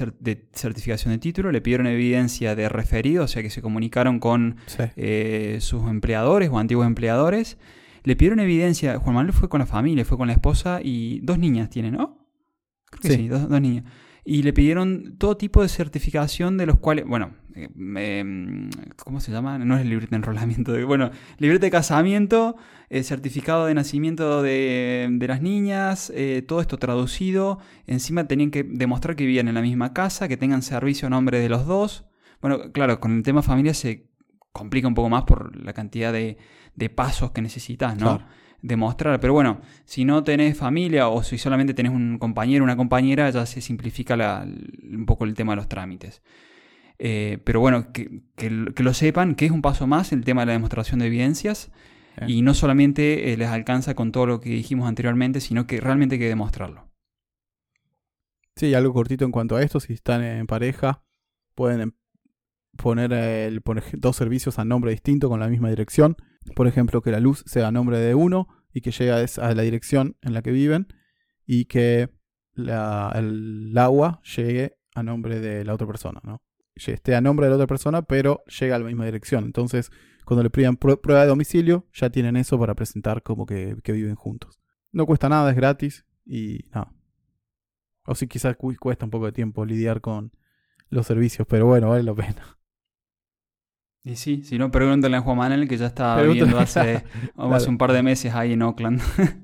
certificación 0.52 1.12
de 1.12 1.18
título, 1.18 1.50
le 1.50 1.60
pidieron 1.60 1.86
evidencia 1.86 2.54
de 2.54 2.68
referido, 2.68 3.24
o 3.24 3.28
sea 3.28 3.42
que 3.42 3.50
se 3.50 3.62
comunicaron 3.62 4.20
con 4.20 4.56
eh, 4.96 5.58
sus 5.60 5.88
empleadores 5.88 6.50
o 6.50 6.58
antiguos 6.58 6.86
empleadores. 6.86 7.58
Le 8.04 8.16
pidieron 8.16 8.40
evidencia, 8.40 8.98
Juan 8.98 9.14
Manuel 9.14 9.32
fue 9.32 9.48
con 9.48 9.60
la 9.60 9.66
familia, 9.66 10.04
fue 10.04 10.18
con 10.18 10.26
la 10.26 10.32
esposa 10.32 10.80
y 10.82 11.20
dos 11.20 11.38
niñas 11.38 11.70
tiene, 11.70 11.90
¿no? 11.90 12.26
Creo 12.90 13.00
que 13.00 13.16
sí, 13.16 13.28
dos, 13.28 13.48
dos 13.48 13.60
niñas 13.60 13.84
y 14.24 14.42
le 14.42 14.52
pidieron 14.52 15.16
todo 15.18 15.36
tipo 15.36 15.62
de 15.62 15.68
certificación 15.68 16.56
de 16.56 16.66
los 16.66 16.78
cuales, 16.78 17.06
bueno, 17.06 17.34
eh, 17.54 18.70
¿cómo 18.96 19.20
se 19.20 19.32
llama? 19.32 19.58
No 19.58 19.74
es 19.76 19.82
el 19.82 19.90
librete 19.90 20.10
de 20.10 20.16
enrolamiento, 20.16 20.86
bueno, 20.86 21.10
librete 21.38 21.66
de 21.66 21.70
casamiento, 21.70 22.56
eh, 22.88 23.02
certificado 23.02 23.66
de 23.66 23.74
nacimiento 23.74 24.42
de, 24.42 25.18
las 25.26 25.42
niñas, 25.42 26.12
eh, 26.14 26.44
todo 26.46 26.60
esto 26.60 26.78
traducido, 26.78 27.58
encima 27.86 28.28
tenían 28.28 28.50
que 28.50 28.62
demostrar 28.62 29.16
que 29.16 29.26
vivían 29.26 29.48
en 29.48 29.54
la 29.54 29.62
misma 29.62 29.92
casa, 29.92 30.28
que 30.28 30.36
tengan 30.36 30.62
servicio 30.62 31.08
a 31.08 31.10
nombre 31.10 31.40
de 31.40 31.48
los 31.48 31.66
dos. 31.66 32.04
Bueno, 32.40 32.72
claro, 32.72 33.00
con 33.00 33.16
el 33.16 33.22
tema 33.22 33.42
familia 33.42 33.74
se 33.74 34.06
complica 34.52 34.86
un 34.86 34.94
poco 34.94 35.08
más 35.08 35.24
por 35.24 35.56
la 35.56 35.72
cantidad 35.72 36.12
de, 36.12 36.38
pasos 36.94 37.32
que 37.32 37.42
necesitas, 37.42 37.96
¿no? 37.96 38.20
Demostrar. 38.62 39.20
Pero 39.20 39.34
bueno, 39.34 39.60
si 39.84 40.04
no 40.04 40.24
tenés 40.24 40.56
familia 40.56 41.08
o 41.08 41.22
si 41.22 41.36
solamente 41.36 41.74
tenés 41.74 41.92
un 41.92 42.18
compañero 42.18 42.62
o 42.62 42.64
una 42.64 42.76
compañera, 42.76 43.28
ya 43.30 43.44
se 43.44 43.60
simplifica 43.60 44.44
un 44.44 45.04
poco 45.04 45.24
el 45.24 45.34
tema 45.34 45.52
de 45.52 45.56
los 45.56 45.68
trámites. 45.68 46.22
Eh, 46.98 47.38
pero 47.44 47.60
bueno, 47.60 47.92
que, 47.92 48.22
lo 48.48 48.94
sepan, 48.94 49.34
que 49.34 49.46
es 49.46 49.50
un 49.50 49.62
paso 49.62 49.86
más 49.86 50.12
el 50.12 50.24
tema 50.24 50.42
de 50.42 50.46
la 50.46 50.52
demostración 50.52 51.00
de 51.00 51.06
evidencias. 51.06 51.70
Y 52.26 52.42
no 52.42 52.52
solamente 52.52 53.32
eh, 53.32 53.36
les 53.38 53.48
alcanza 53.48 53.94
con 53.94 54.12
todo 54.12 54.26
lo 54.26 54.40
que 54.40 54.50
dijimos 54.50 54.86
anteriormente, 54.86 55.40
sino 55.40 55.66
que 55.66 55.80
realmente 55.80 56.16
hay 56.16 56.18
que 56.18 56.28
demostrarlo. 56.28 56.90
Sí, 58.54 58.74
algo 58.74 58.92
cortito 58.92 59.24
en 59.24 59.32
cuanto 59.32 59.56
a 59.56 59.62
esto, 59.62 59.80
si 59.80 59.94
están 59.94 60.22
en 60.22 60.46
pareja, 60.46 61.02
pueden 61.54 61.80
em, 61.80 61.92
poner, 62.76 63.14
el, 63.14 63.62
poner 63.62 63.84
dos 63.96 64.14
servicios 64.14 64.58
a 64.58 64.66
nombre 64.66 64.90
distinto 64.90 65.30
con 65.30 65.40
la 65.40 65.48
misma 65.48 65.70
dirección 65.70 66.16
por 66.54 66.66
ejemplo, 66.66 67.02
que 67.02 67.10
la 67.10 67.20
luz 67.20 67.44
sea 67.46 67.68
a 67.68 67.72
nombre 67.72 67.98
de 67.98 68.14
uno 68.14 68.48
y 68.72 68.80
que 68.80 68.90
llegue 68.90 69.12
a 69.12 69.54
la 69.54 69.62
dirección 69.62 70.16
en 70.22 70.34
la 70.34 70.42
que 70.42 70.50
viven 70.50 70.88
y 71.46 71.66
que 71.66 72.10
el 72.54 73.78
agua 73.78 74.20
llegue 74.36 74.76
a 74.94 75.02
nombre 75.02 75.40
de 75.40 75.64
la 75.64 75.74
otra 75.74 75.86
persona, 75.86 76.20
¿no? 76.24 76.42
Esté 76.74 77.14
a 77.14 77.20
nombre 77.20 77.46
de 77.46 77.50
la 77.50 77.56
otra 77.56 77.66
persona, 77.66 78.02
pero 78.02 78.42
llega 78.44 78.76
a 78.76 78.78
la 78.78 78.86
misma 78.86 79.04
dirección. 79.04 79.44
Entonces, 79.44 79.90
cuando 80.24 80.42
le 80.42 80.50
piden 80.50 80.76
prueba 80.76 81.22
de 81.22 81.26
domicilio, 81.26 81.86
ya 81.92 82.10
tienen 82.10 82.36
eso 82.36 82.58
para 82.58 82.74
presentar 82.74 83.22
como 83.22 83.46
que, 83.46 83.76
viven 83.84 84.14
juntos. 84.14 84.60
No 84.90 85.06
cuesta 85.06 85.28
nada, 85.28 85.50
es 85.50 85.56
gratis 85.56 86.06
y 86.24 86.64
nada. 86.74 86.92
O 88.04 88.14
si 88.14 88.26
quizás 88.26 88.56
cuesta 88.56 89.04
un 89.04 89.10
poco 89.10 89.26
de 89.26 89.32
tiempo 89.32 89.64
lidiar 89.64 90.00
con 90.00 90.32
los 90.88 91.06
servicios, 91.06 91.46
pero 91.48 91.66
bueno, 91.66 91.90
vale 91.90 92.02
la 92.02 92.14
pena. 92.14 92.58
Y 94.04 94.16
sí, 94.16 94.42
si 94.44 94.58
no, 94.58 94.70
pregúntale 94.70 95.16
a 95.16 95.20
Juan 95.20 95.38
Manuel 95.38 95.68
que 95.68 95.76
ya 95.76 95.86
está 95.86 96.20
viviendo 96.20 96.58
hace, 96.58 97.04
hace 97.36 97.68
un 97.68 97.78
par 97.78 97.92
de 97.92 98.02
meses 98.02 98.34
ahí 98.34 98.52
en 98.52 98.62
Oakland. 98.62 99.00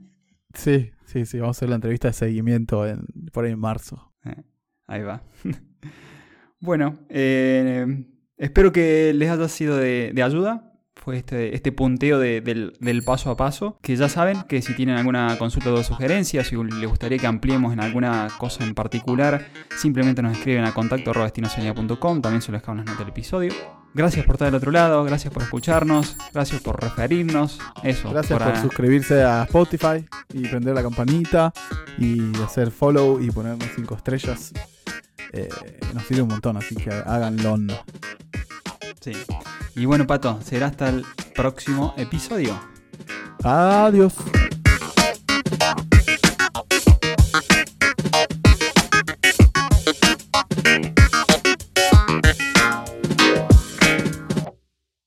sí, 0.55 0.91
sí, 1.05 1.27
sí, 1.27 1.39
vamos 1.39 1.57
a 1.57 1.59
hacer 1.59 1.69
la 1.69 1.77
entrevista 1.77 2.09
de 2.09 2.15
seguimiento 2.15 2.87
en, 2.87 3.07
por 3.33 3.45
ahí 3.45 3.53
en 3.53 3.61
marzo. 3.61 4.13
Eh, 4.25 4.43
ahí 4.87 5.03
va. 5.03 5.23
bueno, 6.61 6.99
eh, 7.09 8.05
espero 8.37 8.73
que 8.73 9.13
les 9.15 9.31
haya 9.31 9.49
sido 9.49 9.77
de, 9.77 10.11
de 10.13 10.23
ayuda 10.23 10.68
fue 10.99 11.17
este, 11.17 11.55
este 11.55 11.73
punteo 11.73 12.19
del, 12.19 13.03
paso 13.05 13.31
a 13.31 13.37
paso. 13.37 13.79
Que 13.83 13.97
ya 13.97 14.09
saben 14.09 14.43
que 14.49 14.63
si 14.63 14.75
tienen 14.75 14.97
alguna 14.97 15.37
consulta 15.39 15.73
o 15.73 15.83
sugerencia, 15.83 16.45
si 16.45 16.57
les 16.57 16.89
gustaría 16.89 17.19
que 17.19 17.27
ampliemos 17.27 17.73
en 17.73 17.81
alguna 17.81 18.29
cosa 18.39 18.65
en 18.65 18.75
particular, 18.75 19.47
simplemente 19.77 20.23
nos 20.23 20.37
escriben 20.37 20.65
a 20.65 20.73
contacto 20.75 21.13
también 21.13 22.43
se 22.43 22.53
les 22.53 22.61
dejamos 22.61 22.79
las 22.79 22.87
notas 22.87 22.99
del 22.99 23.09
episodio. 23.09 23.53
Gracias 23.95 24.25
por 24.27 24.35
estar 24.35 24.47
del 24.47 24.55
otro 24.55 24.71
lado, 24.71 25.03
gracias 25.05 25.33
por 25.33 25.43
escucharnos, 25.43 26.17
gracias 26.33 26.61
por 26.61 26.81
referirnos. 26.81 27.59
Eso. 27.83 28.11
Gracias 28.11 28.39
por, 28.39 28.57
suscribirse 28.57 29.23
a 29.23 29.45
Spotify 29.45 30.07
y 30.33 30.47
prender 30.47 30.75
la 30.75 30.83
campanita 30.83 31.53
y 31.99 32.37
hacer 32.43 32.71
follow 32.71 33.21
y 33.21 33.31
ponernos 33.31 33.69
5 33.75 33.95
estrellas. 33.97 34.53
Eh, 35.33 35.49
nos 35.95 36.05
sirve 36.05 36.23
un 36.23 36.29
montón, 36.29 36.57
así 36.57 36.77
que 36.77 36.91
háganlo. 36.91 37.57
Sí. 39.01 39.13
Y 39.79 39.85
bueno, 39.85 40.09
Pato, 40.09 40.41
será 40.43 40.67
hasta 40.67 40.89
el 40.89 41.05
próximo 41.37 41.95
episodio. 41.97 42.59
Adiós. 43.45 44.13